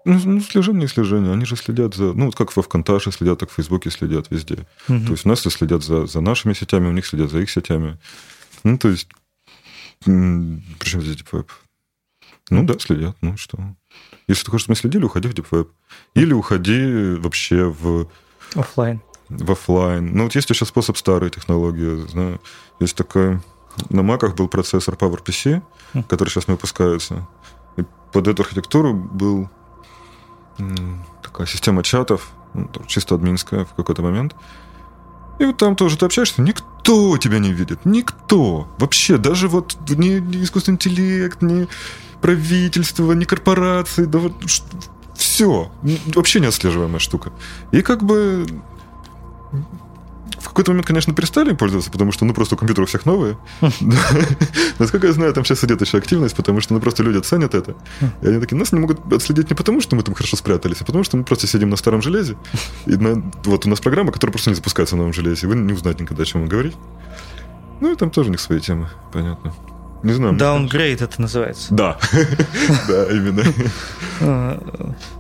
Ну, 0.05 0.19
ну, 0.25 0.41
слежение 0.41 0.87
и 0.87 0.89
слежение. 0.89 1.33
Они 1.33 1.45
же 1.45 1.57
следят 1.57 1.95
за... 1.95 2.13
Ну, 2.13 2.27
вот 2.27 2.37
как 2.37 2.57
во 2.57 2.63
ВКонтакте 2.63 3.11
следят, 3.11 3.39
так 3.39 3.51
в 3.51 3.55
Фейсбуке 3.55 3.91
следят 3.91 4.31
везде. 4.31 4.67
Угу. 4.89 5.07
То 5.07 5.11
есть 5.13 5.27
у 5.27 5.29
нас 5.29 5.41
следят 5.41 5.83
за, 5.83 6.07
за 6.07 6.21
нашими 6.21 6.53
сетями, 6.53 6.89
у 6.89 6.93
них 6.93 7.07
следят 7.07 7.31
за 7.31 7.41
их 7.41 7.51
сетями. 7.51 7.99
Ну, 8.65 8.79
то 8.79 8.89
есть... 8.89 9.09
Причем 10.05 11.01
здесь 11.03 11.17
Deep 11.17 11.31
Web? 11.33 11.49
Ну 12.51 12.63
да, 12.65 12.79
следят. 12.79 13.17
Ну 13.21 13.37
что? 13.37 13.59
Если 14.29 14.45
ты 14.45 14.51
хочешь, 14.51 14.65
чтобы 14.65 14.73
мы 14.73 14.81
следили, 14.81 15.05
уходи 15.05 15.29
в 15.29 15.35
Deep 15.35 15.47
Web. 15.51 15.69
Или 16.15 16.33
уходи 16.33 17.15
вообще 17.19 17.65
в... 17.65 18.09
Оффлайн 18.55 19.03
в 19.29 19.51
офлайн. 19.51 20.15
Ну, 20.15 20.25
вот 20.25 20.35
есть 20.35 20.49
еще 20.51 20.65
способ 20.65 20.97
старой 20.97 21.31
технологии. 21.31 22.07
Знаю. 22.09 22.41
Есть 22.81 22.97
такой... 22.97 23.41
На 23.91 24.03
маках 24.03 24.35
был 24.35 24.49
процессор 24.49 24.95
PowerPC, 24.95 25.63
хм. 25.95 26.03
который 26.03 26.31
сейчас 26.31 26.49
не 26.49 26.53
выпускается. 26.53 27.29
И 27.77 27.85
под 28.13 28.27
эту 28.27 28.43
архитектуру 28.43 28.93
был 28.93 29.49
такая 31.23 31.47
система 31.47 31.83
чатов, 31.83 32.31
ну, 32.55 32.69
чисто 32.87 33.15
админская 33.15 33.65
в 33.65 33.75
какой-то 33.75 34.03
момент. 34.03 34.35
И 35.39 35.45
вот 35.45 35.57
там 35.57 35.77
тоже 35.77 35.97
ты 35.97 36.07
общаешься, 36.07 36.43
никто 36.43 37.17
тебя 37.17 37.39
не 37.39 37.53
видит, 37.53 37.85
никто. 37.85 38.69
Вообще, 38.79 39.19
даже 39.19 39.49
вот 39.49 39.77
ни, 39.89 40.19
ни 40.19 40.43
искусственный 40.43 40.75
интеллект, 40.75 41.41
ни 41.43 41.69
правительство, 42.21 43.13
ни 43.13 43.25
корпорации, 43.25 44.05
да 44.05 44.19
вот 44.19 44.33
все. 45.15 45.71
Вообще 46.15 46.41
неотслеживаемая 46.41 46.99
штука. 46.99 47.33
И 47.71 47.83
как 47.83 48.03
бы 48.03 48.47
в 50.49 50.51
какой-то 50.51 50.71
момент, 50.71 50.87
конечно, 50.87 51.13
перестали 51.13 51.51
им 51.51 51.59
пользоваться, 51.59 51.91
потому 51.91 52.11
что, 52.11 52.25
ну, 52.25 52.33
просто 52.33 52.55
у 52.55 52.59
компьютеров 52.59 52.89
всех 52.89 53.05
новые. 53.05 53.37
Насколько 54.79 55.09
я 55.09 55.13
знаю, 55.13 55.35
там 55.35 55.45
сейчас 55.45 55.63
идет 55.65 55.83
еще 55.83 55.99
активность, 55.99 56.35
потому 56.35 56.63
что, 56.63 56.73
ну, 56.73 56.81
просто 56.81 57.03
люди 57.03 57.19
оценят 57.19 57.55
это. 57.55 57.75
И 58.23 58.27
они 58.27 58.41
такие, 58.41 58.57
нас 58.57 58.73
не 58.73 58.81
могут 58.81 59.13
отследить 59.13 59.51
не 59.51 59.55
потому, 59.55 59.83
что 59.83 59.95
мы 59.95 60.03
там 60.03 60.15
хорошо 60.15 60.39
спрятались, 60.39 60.81
а 60.81 60.87
потому 60.87 61.05
что 61.05 61.19
мы 61.19 61.25
просто 61.25 61.47
сидим 61.47 61.69
на 61.69 61.77
старом 61.77 62.01
железе. 62.01 62.39
И 62.87 62.97
вот 63.45 63.67
у 63.67 63.69
нас 63.69 63.81
программа, 63.81 64.11
которая 64.11 64.33
просто 64.33 64.49
не 64.49 64.57
запускается 64.57 64.97
на 64.97 65.01
новом 65.01 65.13
железе, 65.13 65.47
вы 65.47 65.55
не 65.55 65.75
узнаете 65.75 66.05
никогда, 66.05 66.23
о 66.23 66.27
чем 66.27 66.41
мы 66.41 66.49
говорить. 66.49 66.77
Ну, 67.81 67.93
и 67.93 67.95
там 67.95 68.11
тоже 68.11 68.31
у 68.31 68.33
них 68.33 68.41
свои 68.41 68.59
темы, 68.59 68.89
понятно. 69.13 69.53
Не 70.03 70.13
знаю. 70.13 70.35
Downgrade 70.35 71.05
это 71.05 71.21
называется. 71.21 71.75
Да, 71.75 71.99
да, 72.89 73.05
именно. 73.11 73.43
А, 74.21 74.61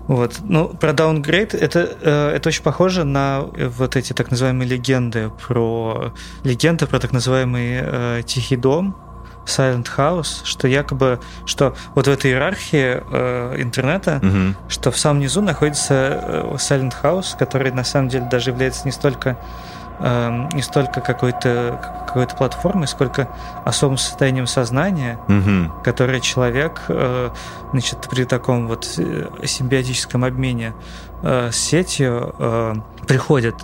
вот. 0.07 0.37
Ну, 0.45 0.69
про 0.69 0.91
downgrade 0.93 1.57
это, 1.57 1.97
э, 2.01 2.31
это 2.37 2.49
очень 2.49 2.63
похоже 2.63 3.05
на 3.05 3.43
вот 3.43 3.97
эти 3.97 4.13
так 4.13 4.31
называемые 4.31 4.69
легенды 4.69 5.31
про 5.47 6.13
легенды 6.45 6.87
про 6.87 7.01
так 7.01 7.13
называемый 7.13 7.81
э, 7.83 8.23
тихий 8.25 8.57
дом, 8.57 8.97
Silent 9.49 9.89
House, 9.97 10.43
что 10.45 10.69
якобы, 10.69 11.21
что 11.47 11.75
вот 11.95 12.07
в 12.07 12.11
этой 12.11 12.31
иерархии 12.31 13.03
э, 13.11 13.55
интернета, 13.61 14.21
угу. 14.23 14.55
что 14.69 14.91
в 14.91 14.99
самом 14.99 15.21
низу 15.21 15.41
находится 15.41 15.95
э, 15.95 16.55
Silent 16.57 16.95
House, 17.03 17.37
который 17.39 17.73
на 17.73 17.85
самом 17.85 18.09
деле 18.09 18.27
даже 18.31 18.51
является 18.51 18.83
не 18.85 18.93
столько 18.93 19.39
э, 20.01 20.49
не 20.53 20.63
столько 20.63 21.01
какой-то 21.01 21.81
какой-то 22.09 22.37
платформой, 22.37 22.89
сколько 22.89 23.29
особым 23.65 23.99
состоянием 23.99 24.47
сознания, 24.47 25.19
угу. 25.29 25.73
которое 25.83 26.21
человек, 26.21 26.83
э, 26.89 27.31
значит, 27.73 28.09
при 28.11 28.25
таком 28.25 28.67
вот 28.67 28.95
э, 28.97 29.29
симбиотическом 29.45 30.25
обмене 30.25 30.75
э, 31.23 31.51
с 31.53 31.57
сетью 31.57 32.35
э, 32.39 32.75
приходит. 33.07 33.55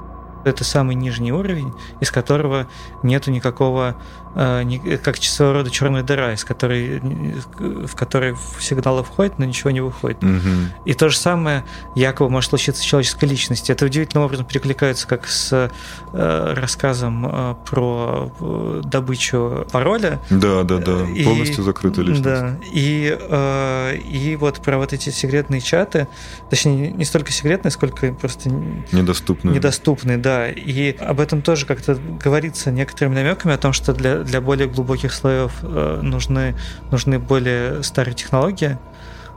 Это 0.45 0.63
самый 0.63 0.95
нижний 0.95 1.33
уровень, 1.33 1.73
из 2.01 2.11
которого 2.11 2.67
нету 3.03 3.31
никакого 3.31 3.95
как 4.35 5.17
своего 5.17 5.55
рода 5.55 5.71
черная 5.71 6.03
дыра, 6.03 6.33
из 6.33 6.45
которой, 6.45 7.01
в 7.01 7.95
которой 7.95 8.37
сигналы 8.61 9.03
входят, 9.05 9.39
но 9.39 9.45
ничего 9.45 9.71
не 9.71 9.81
выходит. 9.81 10.23
Угу. 10.23 10.85
И 10.85 10.95
то 10.95 11.09
же 11.09 11.17
самое 11.17 11.65
якобы 11.95 12.31
может 12.31 12.51
случиться 12.51 12.83
с 12.83 12.85
человеческой 12.85 13.27
личностью. 13.27 13.75
Это 13.75 13.85
удивительным 13.85 14.25
образом 14.25 14.47
перекликается 14.47 15.07
как 15.07 15.27
с 15.27 15.71
э, 16.13 16.55
рассказом 16.55 17.27
э, 17.27 17.55
про 17.69 18.33
э, 18.41 18.83
добычу 18.85 19.67
пароля. 19.71 20.21
Да, 20.31 20.63
да, 20.63 20.79
да. 20.79 21.09
И, 21.09 21.25
Полностью 21.25 21.65
закрытая 21.65 22.05
личность. 22.05 22.25
Да. 22.25 22.57
И, 22.73 23.17
э, 23.19 23.97
и 23.97 24.37
вот 24.37 24.61
про 24.63 24.79
вот 24.79 24.93
эти 24.93 25.11
секретные 25.11 25.61
чаты, 25.61 26.09
точнее, 26.51 26.91
не 26.93 27.05
столько 27.05 27.33
секретные, 27.33 27.71
сколько 27.71 28.13
просто 28.13 28.51
недоступные. 28.93 29.55
Недоступные, 29.55 30.19
да. 30.19 30.49
И 30.51 30.97
об 30.97 31.21
этом 31.21 31.43
тоже 31.43 31.67
как-то 31.67 31.99
говорится 32.23 32.71
некоторыми 32.71 33.15
намеками 33.15 33.55
о 33.55 33.59
том, 33.59 33.73
что 33.73 33.93
для 33.93 34.24
для 34.25 34.41
более 34.41 34.69
глубоких 34.69 35.13
слоев 35.13 35.53
э, 35.63 36.01
нужны, 36.03 36.55
нужны 36.91 37.19
более 37.19 37.83
старые 37.83 38.15
технологии. 38.15 38.79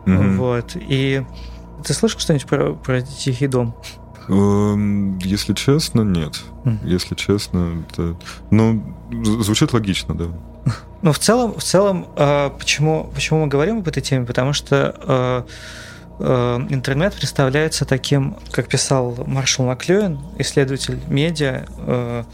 Mm-hmm. 0.06 0.36
Вот. 0.38 0.72
И 0.76 1.26
ты 1.84 1.94
слышал 1.94 2.20
что-нибудь 2.20 2.48
про, 2.48 2.74
про 2.74 3.02
Тихий 3.02 3.48
дом? 3.48 3.76
Эм, 4.30 5.18
если 5.20 5.54
честно, 5.54 6.02
нет. 6.02 6.42
Mm. 6.66 6.80
Если 6.84 7.16
честно, 7.16 7.86
это... 7.90 8.18
ну, 8.52 8.96
звучит 9.42 9.74
логично, 9.74 10.16
да. 10.16 10.26
Ну, 11.04 11.12
в 11.12 11.20
целом, 11.20 11.54
в 11.54 11.64
целом, 11.64 12.08
э, 12.16 12.50
почему, 12.58 13.12
почему 13.14 13.42
мы 13.42 13.48
говорим 13.48 13.78
об 13.80 13.88
этой 13.88 14.02
теме? 14.02 14.26
Потому 14.26 14.52
что 14.54 15.46
э, 16.20 16.66
интернет 16.70 17.14
представляется 17.14 17.86
таким, 17.86 18.36
как 18.52 18.68
писал 18.68 19.16
Маршал 19.28 19.68
Маклюин, 19.68 20.20
исследователь 20.40 21.00
медиа, 21.08 22.26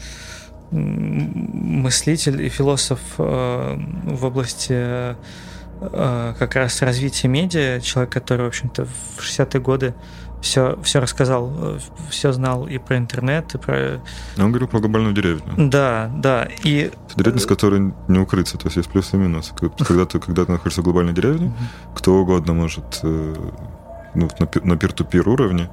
мыслитель 0.70 2.42
и 2.42 2.48
философ 2.48 3.00
э, 3.18 3.76
в 4.04 4.24
области 4.24 4.72
э, 4.72 6.34
как 6.38 6.54
раз 6.54 6.82
развития 6.82 7.28
медиа, 7.28 7.80
человек, 7.80 8.12
который, 8.12 8.42
в 8.42 8.48
общем-то, 8.48 8.86
в 8.86 9.20
60-е 9.20 9.60
годы 9.60 9.94
все, 10.40 10.78
все 10.82 11.00
рассказал, 11.00 11.52
э, 11.56 11.78
все 12.10 12.32
знал 12.32 12.66
и 12.66 12.78
про 12.78 12.98
интернет, 12.98 13.54
и 13.54 13.58
про... 13.58 14.00
Он 14.38 14.50
говорил 14.50 14.68
про 14.68 14.80
глобальную 14.80 15.14
деревню. 15.14 15.52
Да, 15.56 16.10
да. 16.16 16.48
И... 16.64 16.90
Деревня, 17.16 17.40
с 17.40 17.46
которой 17.46 17.92
не 18.08 18.18
укрыться, 18.18 18.58
то 18.58 18.66
есть 18.66 18.76
есть 18.76 18.90
плюсы 18.90 19.16
и 19.16 19.18
минусы. 19.18 19.54
Когда 19.54 20.06
ты, 20.06 20.18
когда 20.18 20.44
ты 20.44 20.52
находишься 20.52 20.82
в 20.82 20.84
глобальной 20.84 21.12
деревне, 21.12 21.52
кто 21.94 22.14
угодно 22.14 22.52
может 22.52 23.00
ну, 23.02 24.28
на 24.62 24.76
пир-ту-пир 24.76 25.28
уровне 25.28 25.68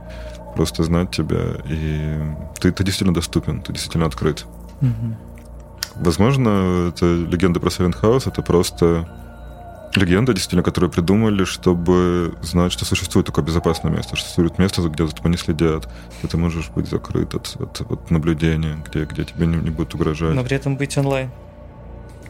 просто 0.56 0.84
знать 0.84 1.12
тебя, 1.12 1.58
и 1.66 2.20
ты, 2.60 2.72
ты 2.72 2.84
действительно 2.84 3.14
доступен, 3.14 3.62
ты 3.62 3.74
действительно 3.74 4.06
открыт. 4.06 4.46
Угу. 4.82 5.16
Возможно, 5.96 6.90
это 6.90 7.06
легенда 7.06 7.60
про 7.60 7.70
House, 7.70 8.28
это 8.28 8.42
просто 8.42 9.08
легенда, 9.96 10.34
действительно, 10.34 10.64
которую 10.64 10.90
придумали, 10.90 11.44
чтобы 11.44 12.34
знать, 12.42 12.72
что 12.72 12.86
существует 12.86 13.26
такое 13.26 13.44
безопасное 13.44 13.92
место, 13.92 14.16
что 14.16 14.26
существует 14.26 14.58
место, 14.58 14.82
где 14.88 15.06
за 15.06 15.14
тобой 15.14 15.32
не 15.32 15.38
следят, 15.38 15.90
где 16.20 16.28
ты 16.28 16.38
можешь 16.38 16.70
быть 16.70 16.88
закрыт 16.88 17.34
от, 17.36 17.56
от, 17.60 17.82
от 17.82 18.12
наблюдения, 18.12 18.82
где, 18.88 19.06
где 19.06 19.26
тебе 19.26 19.48
не, 19.48 19.58
не 19.58 19.70
будут 19.70 19.94
угрожать. 19.94 20.34
Но 20.34 20.44
при 20.44 20.56
этом 20.56 20.78
быть 20.78 20.98
онлайн. 20.98 21.30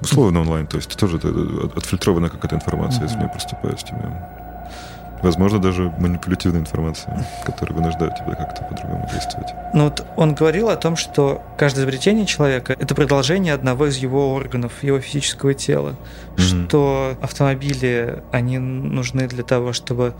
Условно 0.02 0.42
онлайн, 0.42 0.66
то 0.66 0.78
есть 0.78 0.98
тоже 0.98 1.18
это, 1.18 1.30
отфильтрованная 1.76 2.30
какая-то 2.30 2.56
информация, 2.56 3.02
mm-hmm. 3.02 3.10
если 3.10 3.20
не 3.20 3.30
поступает 3.30 3.80
с 3.80 3.84
тебя. 3.84 4.51
Возможно, 5.22 5.60
даже 5.60 5.94
манипулятивная 6.00 6.62
информация, 6.62 7.26
которая 7.46 7.78
вынуждает 7.78 8.16
тебя 8.16 8.36
как-то 8.36 8.64
по-другому 8.64 9.08
действовать. 9.14 9.50
Ну 9.74 9.86
вот 9.86 10.06
он 10.18 10.34
говорил 10.34 10.70
о 10.70 10.76
том, 10.76 10.96
что 10.96 11.42
каждое 11.58 11.82
изобретение 11.82 12.26
человека– 12.26 12.76
это 12.80 12.96
продолжение 12.96 13.54
одного 13.54 13.88
из 13.88 13.98
его 13.98 14.34
органов, 14.34 14.84
его 14.84 15.00
физического 15.00 15.54
тела. 15.54 15.96
Mm-hmm. 16.36 16.68
Что 16.68 17.18
автомобили, 17.22 18.24
они 18.32 18.58
нужны 18.58 19.28
для 19.28 19.44
того, 19.44 19.74
чтобы 19.74 20.14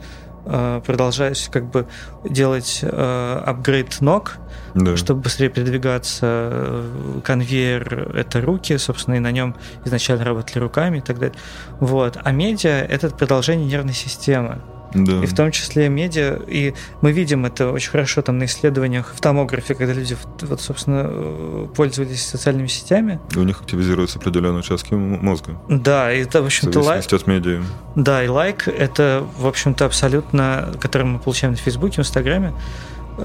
э, 0.46 0.82
продолжать 0.86 1.50
как 1.52 1.66
бы 1.66 1.88
делать 2.24 2.80
э, 2.84 3.44
апгрейд 3.46 4.02
ног, 4.02 4.38
да. 4.76 4.96
чтобы 4.98 5.22
быстрее 5.22 5.50
передвигаться. 5.50 6.86
Конвейер— 7.24 8.12
это 8.16 8.42
руки, 8.42 8.78
собственно, 8.78 9.16
и 9.16 9.20
на 9.20 9.32
нем 9.32 9.56
изначально 9.86 10.26
работали 10.26 10.60
руками 10.60 11.00
и 11.00 11.02
так 11.02 11.20
далее. 11.20 11.38
Вот. 11.80 12.18
А 12.24 12.32
медиа— 12.32 12.70
это 12.90 13.10
продолжение 13.10 13.66
нервной 13.68 13.94
системы. 13.94 14.62
Да. 14.94 15.24
И 15.24 15.26
в 15.26 15.36
том 15.36 15.52
числе 15.52 15.90
медиа. 15.90 16.40
И 16.48 16.74
мы 17.02 17.12
видим 17.12 17.46
это 17.46 17.72
очень 17.72 17.92
хорошо 17.92 18.22
там 18.22 18.38
на 18.38 18.46
исследованиях 18.46 19.14
в 19.16 19.22
томографе, 19.22 19.76
когда 19.76 19.94
люди, 19.94 20.18
вот, 20.42 20.62
собственно, 20.62 21.68
пользовались 21.76 22.26
социальными 22.26 22.68
сетями. 22.68 23.20
И 23.36 23.38
у 23.38 23.44
них 23.44 23.62
активизируются 23.62 24.20
определенные 24.20 24.60
участки 24.60 24.94
мозга. 24.94 25.60
Да, 25.70 26.12
и 26.12 26.24
это, 26.24 26.42
в 26.42 26.46
общем-то, 26.46 26.82
лайк. 26.82 27.12
от 27.12 27.28
медиа. 27.28 27.62
Да, 27.96 28.24
и 28.24 28.28
лайк 28.28 28.68
это, 28.68 29.26
в 29.38 29.48
общем-то, 29.48 29.86
абсолютно, 29.86 30.74
который 30.80 31.04
мы 31.04 31.20
получаем 31.20 31.54
на 31.54 31.58
Фейсбуке, 31.58 31.98
в 31.98 32.00
Инстаграме, 32.00 32.54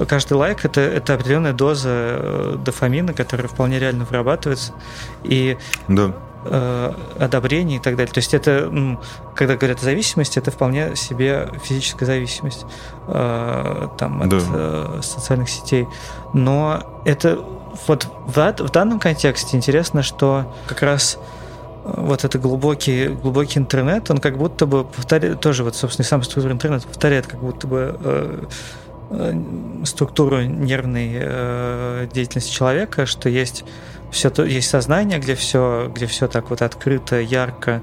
каждый 0.09 0.35
лайк 0.35 0.65
это, 0.65 0.81
это 0.81 1.15
определенная 1.15 1.53
доза 1.53 1.89
э, 1.91 2.57
дофамина, 2.65 3.13
которая 3.13 3.49
вполне 3.49 3.79
реально 3.79 4.05
вырабатывается. 4.05 4.73
И 5.25 5.57
да 5.89 6.13
э, 6.49 6.93
одобрение 7.19 7.79
и 7.79 7.81
так 7.81 7.97
далее. 7.97 8.13
То 8.13 8.19
есть 8.19 8.35
это, 8.35 8.99
когда 9.35 9.57
говорят 9.57 9.81
о 9.81 9.85
зависимости, 9.85 10.39
это 10.39 10.51
вполне 10.51 10.97
себе 10.97 11.49
физическая 11.63 12.07
зависимость 12.07 12.67
э, 13.09 13.89
там, 13.99 14.23
от 14.23 14.33
э, 14.33 15.01
социальных 15.03 15.49
сетей. 15.49 15.87
Но 16.33 17.03
это 17.05 17.39
вот 17.87 18.09
в, 18.27 18.37
в 18.37 18.71
данном 18.71 18.99
контексте 18.99 19.57
интересно, 19.57 20.03
что 20.03 20.55
как 20.67 20.83
раз 20.83 21.19
э, 21.85 21.95
вот 21.97 22.25
это 22.25 22.39
глубокий, 22.39 23.09
глубокий 23.09 23.59
интернет, 23.59 24.11
он 24.11 24.19
как 24.19 24.39
будто 24.39 24.67
бы 24.67 24.85
повторяет, 24.85 25.41
тоже 25.41 25.65
вот, 25.65 25.77
собственно, 25.77 26.07
сам 26.07 26.23
структура 26.23 26.53
интернета 26.53 26.87
повторяет 26.87 27.27
как 27.27 27.41
будто 27.41 27.67
бы 27.67 27.97
э, 28.01 28.45
э, 29.11 29.85
структуру 29.85 30.43
нервной 30.43 31.11
э, 31.15 32.09
деятельности 32.13 32.53
человека, 32.53 33.07
что 33.07 33.29
есть 33.29 33.65
все 34.17 34.31
то, 34.31 34.45
есть 34.45 34.69
сознание, 34.69 35.19
где 35.19 35.35
все, 35.35 35.91
где 35.95 36.07
все 36.07 36.27
так 36.27 36.51
вот 36.51 36.63
открыто, 36.63 37.21
ярко, 37.21 37.83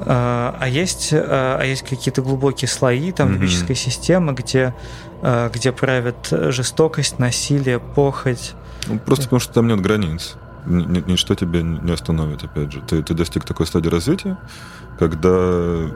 а, 0.00 0.54
а 0.60 0.68
есть, 0.68 1.10
а, 1.12 1.58
а 1.58 1.64
есть 1.64 1.82
какие-то 1.82 2.20
глубокие 2.20 2.68
слои 2.68 3.10
там 3.12 3.32
лимбической 3.32 3.74
mm-hmm. 3.74 3.78
системы, 3.78 4.34
где, 4.34 4.74
а, 5.22 5.48
где 5.48 5.72
правят 5.72 6.28
жестокость, 6.30 7.18
насилие, 7.18 7.80
похоть. 7.80 8.54
Ну, 8.86 8.98
просто 8.98 9.24
потому 9.24 9.40
что 9.40 9.54
там 9.54 9.66
нет 9.66 9.80
границ. 9.80 10.36
Ничто 10.66 11.34
тебя 11.34 11.62
не 11.62 11.92
остановит, 11.92 12.44
опять 12.44 12.72
же. 12.72 12.82
Ты, 12.82 13.02
ты 13.02 13.14
достиг 13.14 13.44
такой 13.44 13.66
стадии 13.66 13.88
развития, 13.88 14.36
когда 14.98 15.88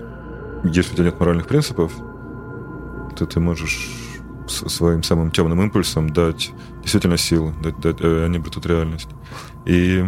если 0.64 0.92
у 0.92 0.94
тебя 0.94 1.04
нет 1.06 1.20
моральных 1.20 1.46
принципов, 1.46 1.92
то 3.16 3.26
ты 3.26 3.40
можешь 3.40 3.90
своим 4.50 5.02
самым 5.02 5.30
темным 5.30 5.60
импульсом 5.62 6.10
дать 6.10 6.52
действительно 6.82 7.16
силу, 7.16 7.52
дать, 7.62 7.78
дать, 7.80 7.96
э, 8.00 8.24
они 8.26 8.38
обретут 8.38 8.66
реальность. 8.66 9.08
И 9.64 10.04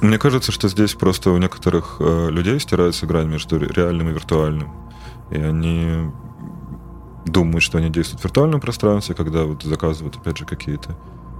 мне 0.00 0.18
кажется, 0.18 0.52
что 0.52 0.68
здесь 0.68 0.94
просто 0.94 1.30
у 1.30 1.38
некоторых 1.38 1.96
э, 2.00 2.30
людей 2.30 2.58
стирается 2.58 3.06
грань 3.06 3.28
между 3.28 3.58
реальным 3.58 4.08
и 4.08 4.12
виртуальным. 4.12 4.70
И 5.30 5.36
они 5.36 6.10
думают, 7.26 7.62
что 7.62 7.78
они 7.78 7.90
действуют 7.90 8.20
в 8.20 8.24
виртуальном 8.24 8.60
пространстве, 8.60 9.14
когда 9.14 9.44
вот 9.44 9.62
заказывают, 9.62 10.16
опять 10.16 10.38
же, 10.38 10.46
какие-то 10.46 10.96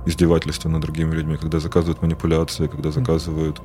издевательства 0.07 0.69
над 0.69 0.83
другими 0.83 1.15
людьми, 1.15 1.37
когда 1.37 1.59
заказывают 1.59 2.03
манипуляции, 2.03 2.67
когда 2.67 2.91
заказывают 2.91 3.61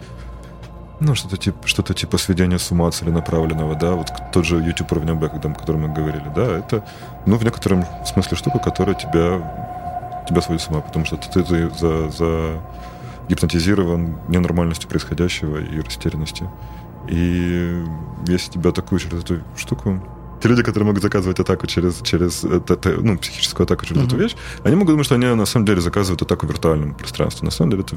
ну, 0.99 1.13
что-то 1.13 1.37
типа, 1.37 1.67
что-то 1.67 1.93
типа 1.93 2.17
сведения 2.17 2.57
с 2.57 2.71
ума 2.71 2.89
целенаправленного, 2.89 3.75
да, 3.75 3.91
вот 3.91 4.07
тот 4.31 4.45
же 4.45 4.57
YouTube 4.57 4.91
уровня 4.93 5.13
Б, 5.15 5.27
о 5.27 5.29
котором 5.29 5.81
мы 5.81 5.93
говорили, 5.93 6.31
да, 6.33 6.59
это, 6.59 6.85
ну, 7.25 7.35
в 7.37 7.43
некотором 7.43 7.85
смысле 8.05 8.37
штука, 8.37 8.59
которая 8.59 8.95
тебя, 8.95 9.74
тебя 10.27 10.41
сводит 10.41 10.61
с 10.61 10.67
ума, 10.67 10.81
потому 10.81 11.05
что 11.05 11.17
ты, 11.17 11.43
ты 11.43 11.69
за, 11.69 12.09
за 12.09 12.61
гипнотизирован 13.29 14.17
ненормальностью 14.27 14.89
происходящего 14.89 15.57
и 15.57 15.79
растерянностью. 15.79 16.51
И 17.07 17.83
если 18.27 18.51
тебя 18.51 18.71
атакуют 18.71 19.03
через 19.03 19.23
эту 19.23 19.41
штуку, 19.55 20.01
те 20.41 20.49
люди, 20.49 20.63
которые 20.63 20.85
могут 20.87 21.01
заказывать 21.01 21.39
атаку 21.39 21.65
через, 21.65 22.01
через 22.01 22.43
это, 22.43 22.89
ну, 23.01 23.17
психическую 23.17 23.65
атаку 23.65 23.85
через 23.85 24.01
mm-hmm. 24.01 24.07
эту 24.07 24.17
вещь, 24.17 24.35
они 24.63 24.75
могут 24.75 24.93
думать, 24.93 25.05
что 25.05 25.15
они 25.15 25.25
на 25.27 25.45
самом 25.45 25.65
деле 25.65 25.81
заказывают 25.81 26.21
атаку 26.21 26.45
в 26.45 26.49
виртуальном 26.49 26.93
пространстве. 26.93 27.45
На 27.45 27.51
самом 27.51 27.71
деле 27.71 27.83
это 27.83 27.95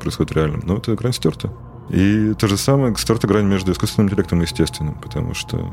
происходит 0.00 0.32
реально. 0.32 0.60
Но 0.64 0.76
это 0.76 0.94
грань 0.94 1.12
стерта. 1.12 1.52
И 1.90 2.32
то 2.38 2.48
же 2.48 2.56
самое 2.56 2.94
стерта 2.96 3.26
грань 3.26 3.44
между 3.44 3.72
искусственным 3.72 4.08
интеллектом 4.08 4.40
и 4.40 4.42
естественным, 4.42 4.94
потому 4.94 5.34
что 5.34 5.72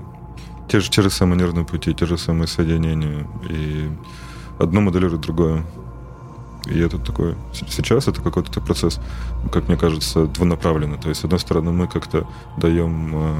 те 0.69 0.79
же, 0.79 0.89
те 0.89 1.01
же 1.01 1.09
самые 1.09 1.39
нервные 1.39 1.65
пути, 1.65 1.93
те 1.93 2.05
же 2.05 2.17
самые 2.17 2.47
соединения, 2.47 3.27
и 3.49 3.89
одно 4.59 4.81
моделирует 4.81 5.21
другое. 5.21 5.65
И 6.65 6.79
это 6.79 6.99
такой... 6.99 7.35
Сейчас 7.53 8.07
это 8.07 8.21
какой-то 8.21 8.61
процесс, 8.61 8.99
как 9.51 9.67
мне 9.67 9.77
кажется, 9.77 10.27
двунаправленный. 10.27 10.97
То 10.97 11.09
есть, 11.09 11.21
с 11.21 11.23
одной 11.23 11.39
стороны, 11.39 11.71
мы 11.71 11.87
как-то 11.87 12.27
даем 12.57 13.11
э, 13.15 13.35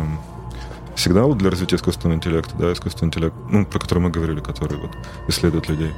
сигнал 0.96 1.36
для 1.36 1.50
развития 1.50 1.76
искусственного 1.76 2.18
интеллекта, 2.18 2.56
да, 2.58 2.74
искусственный 2.74 3.08
интеллект, 3.08 3.36
ну, 3.50 3.66
про 3.66 3.80
который 3.80 4.00
мы 4.00 4.10
говорили, 4.10 4.40
который 4.40 4.78
вот 4.78 4.92
исследует 5.28 5.70
людей. 5.70 5.92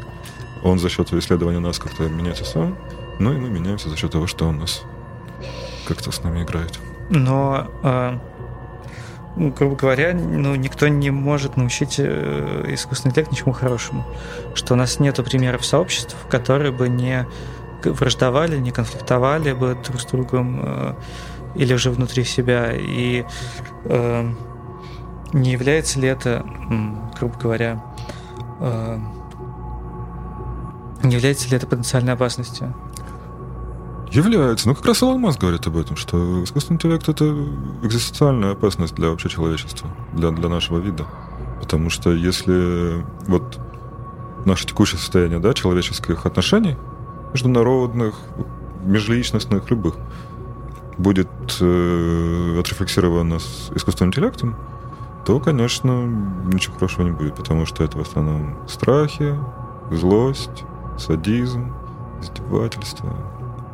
Он 0.63 0.79
за 0.79 0.89
счет 0.89 1.11
исследования 1.13 1.59
нас 1.59 1.79
как-то 1.79 2.07
меняется 2.07 2.45
сам, 2.45 2.77
ну 3.19 3.33
и 3.33 3.37
мы 3.37 3.49
меняемся 3.49 3.89
за 3.89 3.97
счет 3.97 4.11
того, 4.11 4.27
что 4.27 4.47
он 4.47 4.59
нас 4.59 4.83
как-то 5.87 6.11
с 6.11 6.23
нами 6.23 6.43
играет. 6.43 6.79
Но 7.09 7.67
э, 7.83 8.17
ну, 9.35 9.51
грубо 9.51 9.75
говоря, 9.75 10.13
ну, 10.13 10.55
никто 10.55 10.87
не 10.87 11.09
может 11.09 11.57
научить 11.57 11.95
э, 11.97 12.65
искусственный 12.67 13.11
интеллект 13.11 13.31
ничему 13.31 13.51
хорошему. 13.51 14.05
Что 14.53 14.75
у 14.75 14.77
нас 14.77 14.99
нет 14.99 15.23
примеров 15.23 15.65
сообществ, 15.65 16.15
которые 16.29 16.71
бы 16.71 16.87
не 16.87 17.25
враждовали, 17.83 18.57
не 18.57 18.71
конфликтовали 18.71 19.53
бы 19.53 19.77
друг 19.85 20.01
с 20.01 20.05
другом 20.05 20.61
э, 20.63 20.93
или 21.55 21.73
же 21.75 21.89
внутри 21.89 22.23
себя. 22.23 22.71
И 22.73 23.25
э, 23.85 24.31
не 25.33 25.51
является 25.51 25.99
ли 25.99 26.07
это, 26.07 26.45
грубо 27.17 27.37
говоря, 27.39 27.83
э, 28.59 28.99
не 31.01 31.15
является 31.15 31.49
ли 31.49 31.57
это 31.57 31.65
потенциальной 31.65 32.13
опасностью? 32.13 32.73
Является. 34.13 34.67
Ну, 34.67 34.75
как 34.75 34.85
раз 34.85 35.01
Илон 35.01 35.19
Маск 35.19 35.39
говорит 35.39 35.65
об 35.65 35.75
этом, 35.75 35.95
что 35.95 36.43
искусственный 36.43 36.75
интеллект— 36.75 37.09
это 37.09 37.25
экзистенциальная 37.81 38.51
опасность 38.51 38.93
для 38.93 39.09
вообще 39.09 39.27
человечества, 39.27 39.89
для, 40.13 40.29
для 40.29 40.49
нашего 40.49 40.77
вида. 40.77 41.07
Потому 41.59 41.89
что 41.89 42.13
если 42.13 43.03
вот 43.27 43.59
наше 44.45 44.67
текущее 44.67 44.99
состояние, 44.99 45.39
да, 45.39 45.55
человеческих 45.55 46.27
отношений, 46.27 46.77
международных, 47.33 48.13
межличностных, 48.83 49.71
любых, 49.71 49.95
будет 50.99 51.29
э, 51.59 52.59
отрефлексировано 52.59 53.39
с 53.39 53.71
искусственным 53.73 54.11
интеллектом, 54.11 54.55
то, 55.25 55.39
конечно, 55.39 56.03
ничего 56.53 56.75
хорошего 56.75 57.05
не 57.05 57.11
будет, 57.11 57.33
потому 57.33 57.65
что 57.65 57.83
это 57.83 57.97
в 57.97 58.01
основном 58.01 58.59
страхи, 58.67 59.33
злость, 59.89 60.65
садизм, 60.99 61.73
издевательство, 62.21 63.11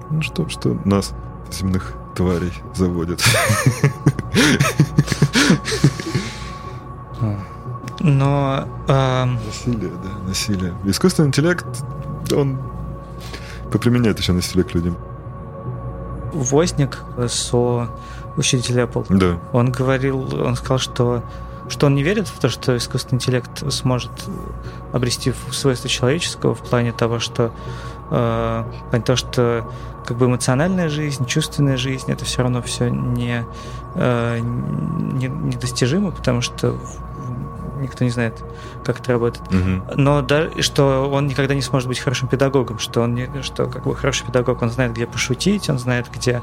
ну 0.10 0.22
что, 0.22 0.48
что 0.50 0.78
нас, 0.86 1.13
земных 1.52 1.93
тварей, 2.15 2.54
заводят. 2.76 3.24
Но... 8.00 8.65
Насилие, 8.88 9.91
да, 9.91 10.28
насилие. 10.28 10.74
Искусственный 10.86 11.28
интеллект, 11.28 11.65
он 12.34 12.60
поприменяет 13.72 14.19
еще 14.19 14.32
насилие 14.34 14.63
к 14.63 14.74
людям. 14.74 14.98
Возник 16.34 17.00
со 17.28 17.89
учитель 18.38 18.80
Apple. 18.80 19.06
Да. 19.10 19.39
Он 19.52 19.72
говорил, 19.72 20.41
он 20.45 20.56
сказал, 20.56 20.80
что 20.80 21.24
что 21.69 21.86
он 21.86 21.95
не 21.95 22.04
верит 22.04 22.28
в 22.28 22.39
то, 22.39 22.50
что 22.50 22.76
искусственный 22.76 23.17
интеллект 23.17 23.72
сможет 23.72 24.12
обрести 24.91 25.34
свойства 25.52 25.88
человеческого 25.88 26.56
в 26.56 26.62
плане 26.62 26.91
того, 26.91 27.19
что 27.19 27.52
э, 28.12 28.63
того, 29.06 29.15
что 29.15 29.72
как 30.06 30.17
бы 30.17 30.26
эмоциональная 30.26 30.89
жизнь, 30.89 31.26
чувственная 31.26 31.78
жизнь, 31.78 32.12
это 32.12 32.26
все 32.26 32.41
равно 32.41 32.62
все 32.62 32.89
не, 32.89 33.45
э, 33.95 34.39
не, 34.39 35.28
недостижимо, 35.28 36.12
потому 36.12 36.41
что 36.41 36.76
никто 37.80 38.04
не 38.04 38.10
знает, 38.10 38.43
как 38.84 39.00
это 39.00 39.13
работает. 39.13 39.52
Мгм. 39.52 39.84
Но 39.95 40.22
да, 40.22 40.50
что 40.62 41.10
он 41.12 41.28
никогда 41.28 41.56
не 41.56 41.62
сможет 41.62 41.88
быть 41.88 42.00
хорошим 42.00 42.28
педагогом, 42.28 42.80
что 42.80 43.02
он 43.02 43.15
не, 43.15 43.30
что 43.41 43.67
как 43.67 43.84
бы 43.84 43.95
хороший 43.95 44.26
педагог, 44.26 44.62
он 44.62 44.69
знает, 44.69 44.93
где 44.93 45.06
пошутить, 45.06 45.69
он 45.69 45.80
знает, 45.80 46.08
где 46.13 46.41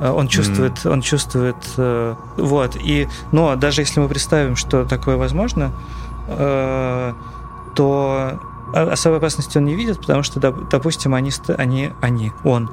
э, 0.00 0.10
он 0.10 0.28
чувствует, 0.28 0.84
он 0.86 1.02
чувствует, 1.02 1.56
э, 1.76 2.14
вот. 2.36 2.76
И, 2.76 3.08
но 3.32 3.56
даже 3.56 3.82
если 3.82 4.00
мы 4.00 4.08
представим, 4.08 4.56
что 4.56 4.84
такое 4.84 5.16
возможно, 5.16 5.72
э, 6.28 7.12
то 7.74 8.40
особой 8.72 9.18
опасности 9.18 9.58
он 9.58 9.64
не 9.64 9.74
видит, 9.74 10.00
потому 10.00 10.22
что, 10.22 10.40
доп- 10.40 10.68
допустим, 10.70 11.14
они, 11.14 11.30
они, 11.58 11.92
они, 12.00 12.32
он, 12.44 12.70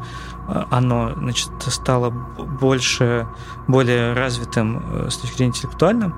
э, 0.48 0.64
оно, 0.70 1.14
значит, 1.16 1.52
стало 1.68 2.10
больше, 2.10 3.28
более 3.68 4.14
развитым 4.14 4.84
э, 4.92 5.10
с 5.10 5.18
точки 5.18 5.38
зрения 5.38 5.52
интеллектуальным, 5.52 6.16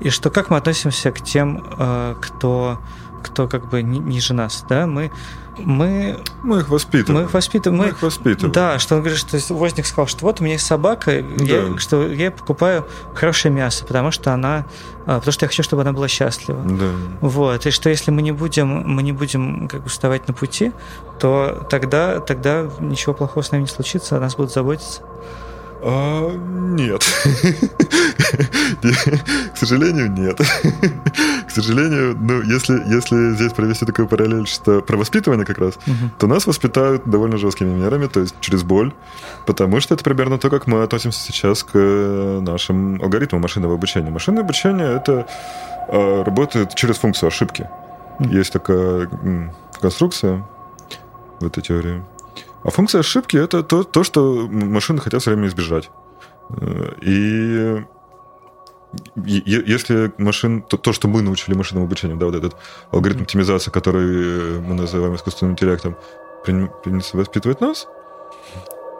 и 0.00 0.10
что 0.10 0.30
как 0.30 0.50
мы 0.50 0.56
относимся 0.58 1.10
к 1.10 1.20
тем, 1.20 1.64
э, 1.78 2.14
кто, 2.20 2.78
кто 3.22 3.48
как 3.48 3.68
бы 3.68 3.82
ни- 3.82 3.98
ниже 3.98 4.34
нас, 4.34 4.64
да, 4.68 4.86
мы, 4.86 5.10
мы, 5.58 6.18
Мы 6.42 6.58
их 6.60 6.68
воспитываем. 6.68 7.20
мы 7.22 7.26
их 7.28 7.34
воспитываем, 7.34 7.78
Мы 7.78 7.84
мы, 7.86 7.90
их 7.92 8.02
воспитываем. 8.02 8.52
да, 8.52 8.78
что 8.78 8.94
он 8.96 9.00
говорит, 9.02 9.18
что 9.18 9.38
Возник 9.54 9.86
сказал, 9.86 10.06
что 10.06 10.24
вот 10.26 10.40
у 10.40 10.44
меня 10.44 10.54
есть 10.54 10.66
собака, 10.66 11.12
я, 11.12 11.22
Да. 11.68 11.78
что 11.78 12.06
я 12.06 12.30
покупаю 12.30 12.86
хорошее 13.14 13.52
мясо, 13.54 13.84
потому 13.84 14.10
что 14.10 14.32
она, 14.32 14.66
а, 15.06 15.18
потому 15.18 15.32
что 15.32 15.44
я 15.44 15.48
хочу, 15.48 15.62
чтобы 15.62 15.82
она 15.82 15.92
была 15.92 16.08
счастлива. 16.08 16.60
Да. 16.62 16.90
Вот, 17.20 17.66
и 17.66 17.70
что 17.70 17.88
если 17.90 18.10
мы 18.10 18.22
не 18.22 18.32
будем, 18.32 18.68
мы 18.68 19.02
не 19.02 19.12
будем 19.12 19.68
как 19.68 19.82
бы 19.82 19.88
вставать 19.88 20.28
на 20.28 20.34
пути, 20.34 20.72
то 21.18 21.66
тогда, 21.70 22.20
тогда 22.20 22.68
ничего 22.80 23.14
плохого 23.14 23.42
с 23.42 23.50
нами 23.52 23.62
не 23.62 23.68
случится, 23.68 24.16
о 24.16 24.20
нас 24.20 24.36
будут 24.36 24.52
заботиться. 24.52 25.02
А, 25.82 26.30
нет. 26.34 27.04
К 29.54 29.56
сожалению, 29.56 30.10
нет. 30.10 30.40
К 31.56 31.62
сожалению, 31.62 32.14
ну, 32.20 32.42
если, 32.42 32.74
если 32.86 33.34
здесь 33.34 33.54
провести 33.54 33.86
такую 33.86 34.06
параллель, 34.06 34.46
что 34.46 34.82
про 34.82 34.98
воспитывание 34.98 35.46
как 35.46 35.56
раз, 35.56 35.78
то 36.18 36.26
нас 36.26 36.46
воспитают 36.46 37.04
довольно 37.06 37.38
жесткими 37.38 37.70
мерами, 37.70 38.08
то 38.08 38.20
есть 38.20 38.34
через 38.40 38.62
боль, 38.62 38.92
потому 39.46 39.80
что 39.80 39.94
это 39.94 40.04
примерно 40.04 40.36
то, 40.36 40.50
как 40.50 40.66
мы 40.66 40.82
относимся 40.82 41.18
сейчас 41.18 41.62
к 41.64 41.70
э, 41.72 42.40
нашим 42.42 43.00
алгоритмам 43.00 43.40
машинного 43.40 43.72
обучения. 43.72 44.10
Машинное 44.10 44.42
обучение— 44.42 44.96
это 44.96 45.26
э, 45.88 46.22
работает 46.24 46.74
через 46.74 46.98
функцию 46.98 47.28
ошибки. 47.28 47.66
Мгм. 48.18 48.32
Есть 48.32 48.52
такая 48.52 49.08
конструкция 49.80 50.46
в 51.40 51.46
этой 51.46 51.62
теории. 51.62 52.04
А 52.64 52.70
функция 52.70 52.98
ошибки— 52.98 53.36
это 53.38 53.62
то, 53.62 53.82
то, 53.82 54.04
что 54.04 54.46
машины 54.46 55.00
хотят 55.00 55.22
все 55.22 55.30
время 55.30 55.48
избежать. 55.48 55.88
Э, 56.50 56.92
И 57.00 57.82
если 59.16 60.12
машин, 60.18 60.62
то, 60.62 60.76
то, 60.76 60.92
что 60.92 61.08
мы 61.08 61.22
научили 61.22 61.54
машинному 61.54 61.86
обучению, 61.86 62.16
да, 62.16 62.26
вот 62.26 62.34
этот 62.34 62.56
алгоритм 62.90 63.22
оптимизации, 63.22 63.70
который 63.70 64.60
мы 64.60 64.74
называем 64.74 65.14
искусственным 65.14 65.52
интеллектом, 65.52 65.96
прин- 66.46 66.70
принялся 66.82 67.16
воспитывать 67.16 67.60
нас, 67.60 67.86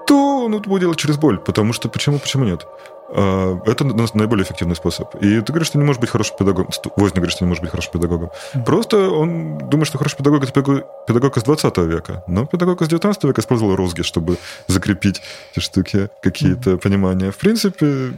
то 0.06 0.44
он 0.44 0.54
это 0.54 0.68
будет 0.68 0.82
делать 0.82 0.98
через 0.98 1.16
боль. 1.16 1.38
Потому 1.38 1.72
что 1.72 1.88
почему, 1.88 2.18
почему 2.18 2.44
нет? 2.44 2.66
А, 3.08 3.58
Это 3.66 3.84
на- 3.84 4.06
наиболее 4.14 4.44
эффективный 4.44 4.76
способ. 4.76 5.14
И 5.16 5.40
ты 5.40 5.52
говоришь, 5.52 5.68
что 5.68 5.78
не 5.78 5.84
можешь 5.84 6.00
быть 6.00 6.10
хорошим 6.10 6.36
педагогом. 6.36 6.70
Возник 6.96 7.16
говорит, 7.16 7.32
что 7.32 7.44
не 7.44 7.48
может 7.48 7.62
быть 7.62 7.70
хорошим 7.70 7.92
педагогом. 7.92 8.30
Просто 8.64 9.10
он 9.10 9.58
думает, 9.58 9.86
что 9.88 9.98
хороший 9.98 10.16
педагог 10.16 10.42
это 10.44 10.52
педагог, 10.52 10.84
педагог 11.06 11.36
из 11.36 11.42
20 11.42 11.78
века. 11.78 12.24
Но 12.28 12.46
педагог 12.46 12.82
из 12.82 12.88
19 12.88 13.24
века 13.24 13.40
использовал 13.40 13.74
розги, 13.76 14.02
чтобы 14.02 14.38
закрепить 14.68 15.22
эти 15.52 15.60
штуки, 15.62 16.08
какие-то 16.22 16.76
понимания. 16.78 17.30
В 17.30 17.36
принципе, 17.36 18.12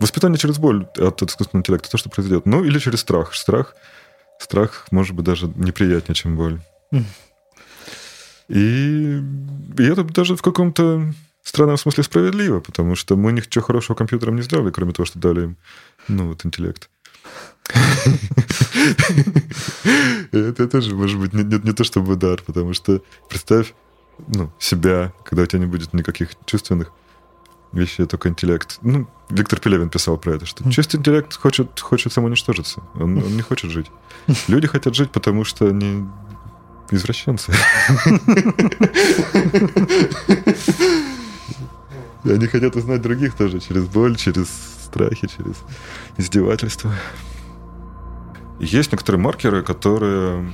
воспитание 0.00 0.38
через 0.38 0.58
боль 0.58 0.86
от 0.96 1.22
искусственного 1.22 1.62
интеллекта, 1.62 1.90
то, 1.90 1.98
что 1.98 2.10
произойдет. 2.10 2.46
Ну, 2.46 2.64
или 2.64 2.78
через 2.78 3.00
страх. 3.00 3.34
Страх, 3.34 3.74
страх 4.38 4.86
может 4.90 5.14
быть 5.14 5.24
даже 5.24 5.48
неприятнее, 5.56 6.14
чем 6.14 6.36
боль. 6.36 6.60
И, 8.48 9.20
и 9.78 9.82
это 9.82 10.04
даже 10.04 10.36
в 10.36 10.42
каком-то 10.42 11.12
странном 11.42 11.76
смысле 11.76 12.04
справедливо, 12.04 12.60
потому 12.60 12.94
что 12.94 13.16
мы 13.16 13.32
ничего 13.32 13.64
хорошего 13.64 13.96
компьютерам 13.96 14.36
не 14.36 14.42
сделали, 14.42 14.70
кроме 14.70 14.92
того, 14.92 15.06
что 15.06 15.18
дали 15.18 15.42
им, 15.44 15.56
ну, 16.08 16.28
вот, 16.28 16.46
интеллект. 16.46 16.88
Это 20.32 20.68
тоже 20.68 20.94
может 20.94 21.18
быть 21.18 21.32
не 21.34 21.72
то 21.72 21.84
чтобы 21.84 22.16
дар, 22.16 22.42
потому 22.42 22.72
что 22.72 23.02
представь 23.28 23.74
ну, 24.26 24.50
себя, 24.58 25.12
когда 25.24 25.42
у 25.42 25.46
тебя 25.46 25.60
не 25.60 25.66
будет 25.66 25.92
никаких 25.92 26.30
чувственных 26.46 26.92
вещей, 27.72 28.06
только 28.06 28.28
интеллект. 28.28 28.78
Ну, 28.82 29.08
Виктор 29.30 29.60
Пелевин 29.60 29.90
писал 29.90 30.16
про 30.16 30.34
это, 30.34 30.46
что 30.46 30.68
чистый 30.70 30.96
интеллект 30.96 31.36
хочет, 31.36 31.78
хочет 31.80 32.12
самоуничтожиться. 32.12 32.82
Он, 32.94 33.18
он 33.18 33.36
не 33.36 33.42
хочет 33.42 33.70
жить. 33.70 33.90
Люди 34.48 34.66
хотят 34.66 34.94
жить, 34.94 35.10
потому 35.10 35.44
что 35.44 35.68
они 35.68 36.06
извращенцы. 36.90 37.52
И 42.24 42.30
они 42.30 42.46
хотят 42.46 42.74
узнать 42.76 43.02
других 43.02 43.34
тоже 43.34 43.60
через 43.60 43.84
боль, 43.84 44.16
через 44.16 44.48
страхи, 44.84 45.28
через 45.28 45.56
издевательство. 46.16 46.92
Есть 48.58 48.92
некоторые 48.92 49.22
маркеры, 49.22 49.62
которые 49.62 50.52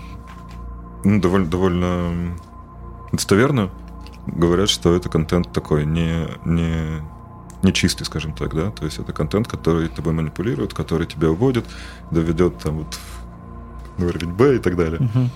ну, 1.04 1.20
довольно, 1.20 1.46
довольно 1.46 2.38
достоверно 3.12 3.70
говорят, 4.26 4.68
что 4.68 4.94
это 4.94 5.08
контент 5.08 5.52
такой 5.52 5.86
не, 5.86 6.28
не, 6.44 7.02
не 7.64 7.72
чистый, 7.72 8.04
скажем 8.04 8.32
так, 8.32 8.54
да, 8.54 8.70
то 8.70 8.84
есть 8.84 8.98
это 8.98 9.12
контент, 9.12 9.48
который 9.48 9.88
тобой 9.88 10.12
манипулирует, 10.12 10.74
который 10.74 11.06
тебя 11.06 11.30
уводит, 11.30 11.64
доведет 12.10 12.58
там 12.58 12.78
вот 12.78 12.98
на 13.98 14.06
уровень 14.06 14.32
Б 14.32 14.56
и 14.56 14.58
так 14.58 14.76
далее. 14.76 15.00
Мгм. 15.00 15.30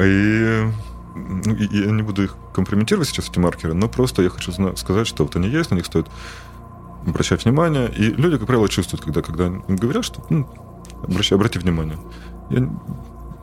И, 0.00 0.72
ну, 1.14 1.54
я 1.54 1.90
не 1.90 2.02
буду 2.02 2.24
их 2.24 2.36
компрометировать 2.52 3.08
сейчас, 3.08 3.28
эти 3.28 3.38
маркеры, 3.38 3.74
но 3.74 3.88
просто 3.88 4.22
я 4.22 4.28
хочу 4.28 4.52
сказать, 4.76 5.06
что 5.06 5.24
вот 5.24 5.36
они 5.36 5.48
есть, 5.48 5.70
на 5.70 5.76
них 5.76 5.86
стоит 5.86 6.06
обращать 7.06 7.44
внимание. 7.44 7.90
И 7.96 8.10
люди, 8.10 8.38
как 8.38 8.46
правило, 8.46 8.68
чувствуют, 8.68 9.04
когда, 9.04 9.22
когда 9.22 9.46
им 9.46 9.76
говорят, 9.76 10.04
что 10.04 10.24
ну, 10.28 10.48
обращай, 11.02 11.36
обрати 11.36 11.58
внимание. 11.58 11.98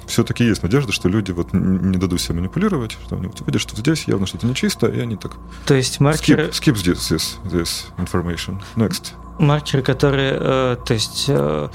Все-таки 0.08 0.44
есть 0.44 0.64
надежда, 0.64 0.92
что 0.92 1.10
люди 1.10 1.32
вот 1.32 1.54
не 1.54 1.98
дадут 1.98 2.22
себя 2.22 2.36
манипулировать, 2.36 2.98
что 3.06 3.16
они 3.16 3.28
увидят, 3.28 3.62
что 3.62 3.76
здесь 3.76 4.04
явно 4.08 4.26
что-то 4.28 4.46
нечисто, 4.48 4.88
и 4.88 5.00
они 5.00 5.16
так 5.16 5.32
То 5.66 5.74
есть 5.74 5.98
skip, 5.98 6.04
маркеры, 6.04 6.44
skip 6.50 6.74
this, 6.76 6.96
this, 7.12 7.38
this 7.46 7.86
information. 7.98 8.62
Next. 8.76 9.14
маркеры, 9.40 9.82
которые, 9.84 10.34
э, 10.40 10.78
то 10.86 10.94
есть 10.94 11.26
э, 11.28 11.70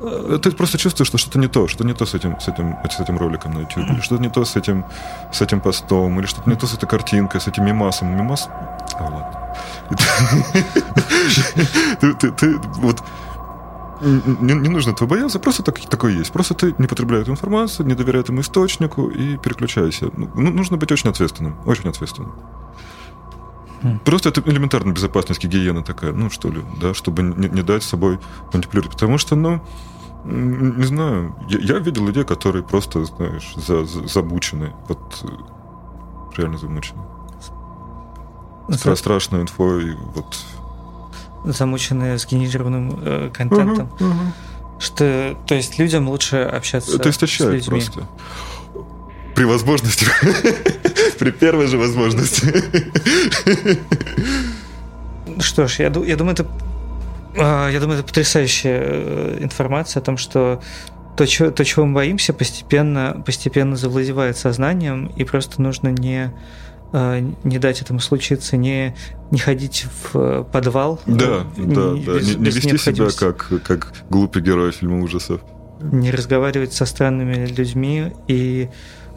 э, 0.00 0.38
Ты 0.42 0.50
просто 0.52 0.78
чувствуешь, 0.78 1.08
что 1.08 1.18
что-то 1.18 1.38
не 1.38 1.48
то, 1.48 1.68
что 1.68 1.84
не 1.84 1.94
то 1.94 2.04
с 2.06 2.14
этим, 2.14 2.38
с 2.40 2.48
этим, 2.48 2.76
с 2.90 3.00
этим 3.00 3.18
роликом 3.18 3.52
на 3.54 3.60
YouTube, 3.60 3.90
или 3.90 4.00
что-то 4.00 4.22
не 4.22 4.30
то 4.30 4.44
с 4.44 4.56
этим, 4.56 4.84
с 5.32 5.40
этим 5.40 5.60
постом, 5.60 6.18
или 6.18 6.26
что-то 6.26 6.48
не 6.50 6.56
то 6.56 6.66
с 6.66 6.74
этой 6.74 6.86
картинкой, 6.88 7.40
с 7.40 7.46
этим 7.46 7.64
мимасом. 7.64 8.16
Мимас... 8.16 8.48
А, 8.98 9.02
ладно. 9.04 9.54
Ты- 12.00 12.14
ты- 12.14 12.30
ты 12.32 12.58
вот 12.78 13.02
не, 14.00 14.54
не 14.54 14.68
нужно 14.68 14.90
этого 14.92 15.08
бояться, 15.08 15.38
просто 15.38 15.62
так, 15.62 15.80
такое 15.80 16.12
есть. 16.12 16.32
Просто 16.32 16.54
ты 16.54 16.74
не 16.78 16.86
потребляй 16.86 17.22
эту 17.22 17.30
информацию, 17.30 17.86
не 17.86 17.94
доверяй 17.94 18.22
этому 18.22 18.40
источнику 18.40 19.08
и 19.08 19.36
переключайся. 19.36 20.10
Ну, 20.16 20.30
ну, 20.34 20.50
нужно 20.50 20.76
быть 20.76 20.92
очень 20.92 21.10
ответственным, 21.10 21.58
очень 21.66 21.88
ответственным. 21.88 22.32
Хм. 23.82 24.00
Просто 24.04 24.28
это 24.30 24.40
элементарная 24.44 24.94
безопасность, 24.94 25.42
гигиена 25.42 25.82
такая, 25.82 26.12
ну 26.12 26.30
что 26.30 26.48
ли, 26.48 26.62
да, 26.80 26.94
чтобы 26.94 27.22
не, 27.22 27.48
не 27.48 27.62
дать 27.62 27.82
с 27.82 27.86
собой 27.86 28.18
манипулировать. 28.52 28.94
Потому 28.94 29.18
что, 29.18 29.36
ну, 29.36 29.60
не 30.24 30.84
знаю, 30.84 31.36
я, 31.48 31.58
я 31.58 31.78
видел 31.78 32.06
людей, 32.06 32.24
которые 32.24 32.64
просто, 32.64 33.04
знаешь, 33.04 33.54
за, 33.56 33.84
за- 33.84 34.06
замучены, 34.08 34.74
вот 34.88 35.22
э, 35.22 35.28
реально 36.36 36.58
замучены. 36.58 37.02
Стра- 38.68 38.96
страшной 38.96 39.42
инфой, 39.42 39.96
вот. 40.14 40.36
Замученные 41.44 42.18
сгенерированным 42.18 42.98
э, 43.02 43.30
контентом. 43.32 43.90
Мгм, 44.00 44.08
мгм. 44.08 44.32
Что, 44.78 45.36
то 45.46 45.54
есть 45.54 45.78
людям 45.78 46.08
лучше 46.08 46.36
общаться 46.36 46.96
Это 46.96 47.10
с 47.10 47.16
истощает 47.16 47.52
людьми. 47.52 47.80
просто. 47.80 48.08
При 49.34 49.44
возможности. 49.44 50.06
При 51.18 51.30
первой 51.30 51.66
же 51.66 51.78
возможности. 51.78 52.62
Что 55.40 55.66
ж, 55.66 55.80
я, 55.80 55.86
я 55.86 56.16
думаю, 56.16 56.32
это 56.32 56.46
а, 57.36 57.68
я 57.68 57.80
думаю, 57.80 57.98
это 57.98 58.06
потрясающая 58.06 58.80
э, 58.82 59.38
информация 59.40 60.00
о 60.00 60.04
том, 60.04 60.16
что 60.16 60.60
то, 61.16 61.26
чего, 61.26 61.50
то, 61.50 61.64
чего 61.64 61.86
мы 61.86 61.94
боимся, 61.94 62.32
постепенно, 62.32 63.22
постепенно 63.24 63.76
завладевает 63.76 64.36
сознанием, 64.36 65.06
и 65.16 65.24
просто 65.24 65.60
нужно 65.60 65.88
не, 65.88 66.32
не 66.92 67.58
дать 67.58 67.82
этому 67.82 68.00
случиться, 68.00 68.56
не, 68.56 68.94
не 69.30 69.38
ходить 69.38 69.86
в 69.86 70.16
э, 70.16 70.44
подвал. 70.50 71.00
Да, 71.06 71.44
э, 71.56 71.62
да, 71.64 71.64
не- 71.92 72.04
да. 72.04 72.12
без- 72.14 72.28
Не, 72.36 72.36
не 72.36 72.44
вести 72.50 72.78
себя 72.78 73.08
как, 73.16 73.50
как 73.64 73.92
глупый 74.08 74.40
герой 74.42 74.72
фильма 74.72 75.02
ужасов. 75.02 75.40
Не 75.80 76.10
разговаривать 76.10 76.72
со 76.72 76.86
странными 76.86 77.46
людьми 77.46 78.12
и... 78.26 78.68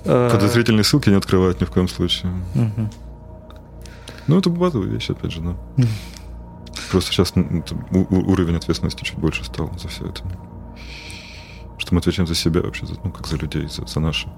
э, 0.05 0.30
Подозрительные 0.32 0.84
ссылки 0.84 1.09
не 1.09 1.15
открывать 1.15 1.61
ни 1.61 1.65
в 1.65 1.72
коем 1.72 1.88
случае. 1.88 2.32
мгм. 2.55 2.89
Ну, 4.28 4.38
это 4.38 4.49
базовая 4.49 4.88
вещь, 4.88 5.09
опять 5.09 5.32
же, 5.32 5.41
да. 5.41 5.55
Просто 6.91 7.11
сейчас 7.11 7.36
ну, 7.36 7.63
там 7.63 7.86
уровень 8.09 8.55
ответственности 8.55 9.03
чуть 9.03 9.17
больше 9.17 9.43
стал 9.45 9.72
за 9.80 9.88
все 9.88 10.05
это. 10.05 10.22
что 11.78 11.93
мы 11.95 11.99
отвечаем 11.99 12.28
за 12.28 12.36
себя 12.36 12.61
вообще, 12.61 12.86
ну, 13.03 13.11
как 13.11 13.28
за 13.28 13.38
людей, 13.38 13.67
за, 13.67 13.86
за 13.88 13.99
наши. 13.99 14.30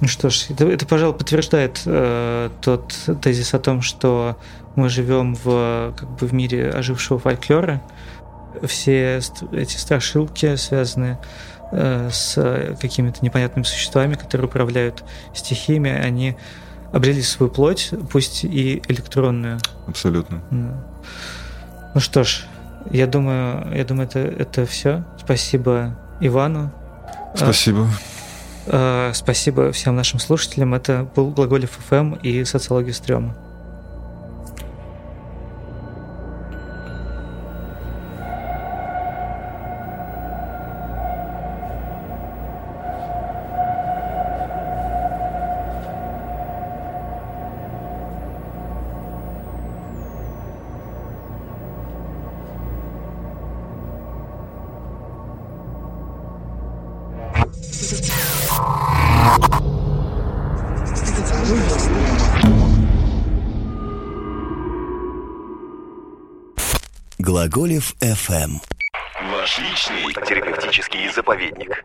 Ну 0.00 0.08
что 0.08 0.28
ж, 0.28 0.46
это, 0.50 0.66
это 0.66 0.86
пожалуй, 0.86 1.16
подтверждает 1.16 1.82
э, 1.86 2.50
тот 2.60 2.94
тезис 3.22 3.54
о 3.54 3.58
том, 3.58 3.80
что 3.80 4.36
мы 4.74 4.88
живем 4.88 5.34
в, 5.34 5.94
как 5.96 6.08
бы, 6.10 6.26
в 6.26 6.34
мире 6.34 6.70
ожившего 6.70 7.18
фольклора. 7.18 7.80
Все 8.62 9.20
эти 9.52 9.76
страшилки 9.76 10.56
связаны 10.56 11.18
э, 11.72 12.10
с 12.12 12.76
какими-то 12.80 13.24
непонятными 13.24 13.64
существами, 13.64 14.14
которые 14.14 14.48
управляют 14.48 15.04
стихиями, 15.32 15.90
они 15.90 16.36
обрели 16.92 17.22
свою 17.22 17.50
плоть, 17.50 17.90
пусть 18.10 18.44
и 18.44 18.82
электронную. 18.88 19.58
Абсолютно. 19.86 20.42
Ну 20.50 22.00
что 22.00 22.24
ж, 22.24 22.44
я 22.90 23.06
думаю, 23.06 23.74
я 23.76 23.84
думаю, 23.84 24.08
это, 24.08 24.18
это 24.18 24.66
все. 24.66 25.04
Спасибо 25.18 25.96
Ивану. 26.20 26.72
Спасибо. 27.34 27.88
А, 28.66 29.12
спасибо 29.14 29.72
всем 29.72 29.96
нашим 29.96 30.18
слушателям. 30.18 30.74
Это 30.74 31.06
был 31.14 31.30
Глаголев 31.30 31.70
ФМ 31.88 32.14
и 32.14 32.44
Социология 32.44 32.92
стрёма. 32.92 33.34
Глаголев 67.54 67.94
FM. 68.00 68.60
Ваш 69.30 69.60
личный 69.60 70.12
терапевтический 70.26 71.08
заповедник. 71.12 71.84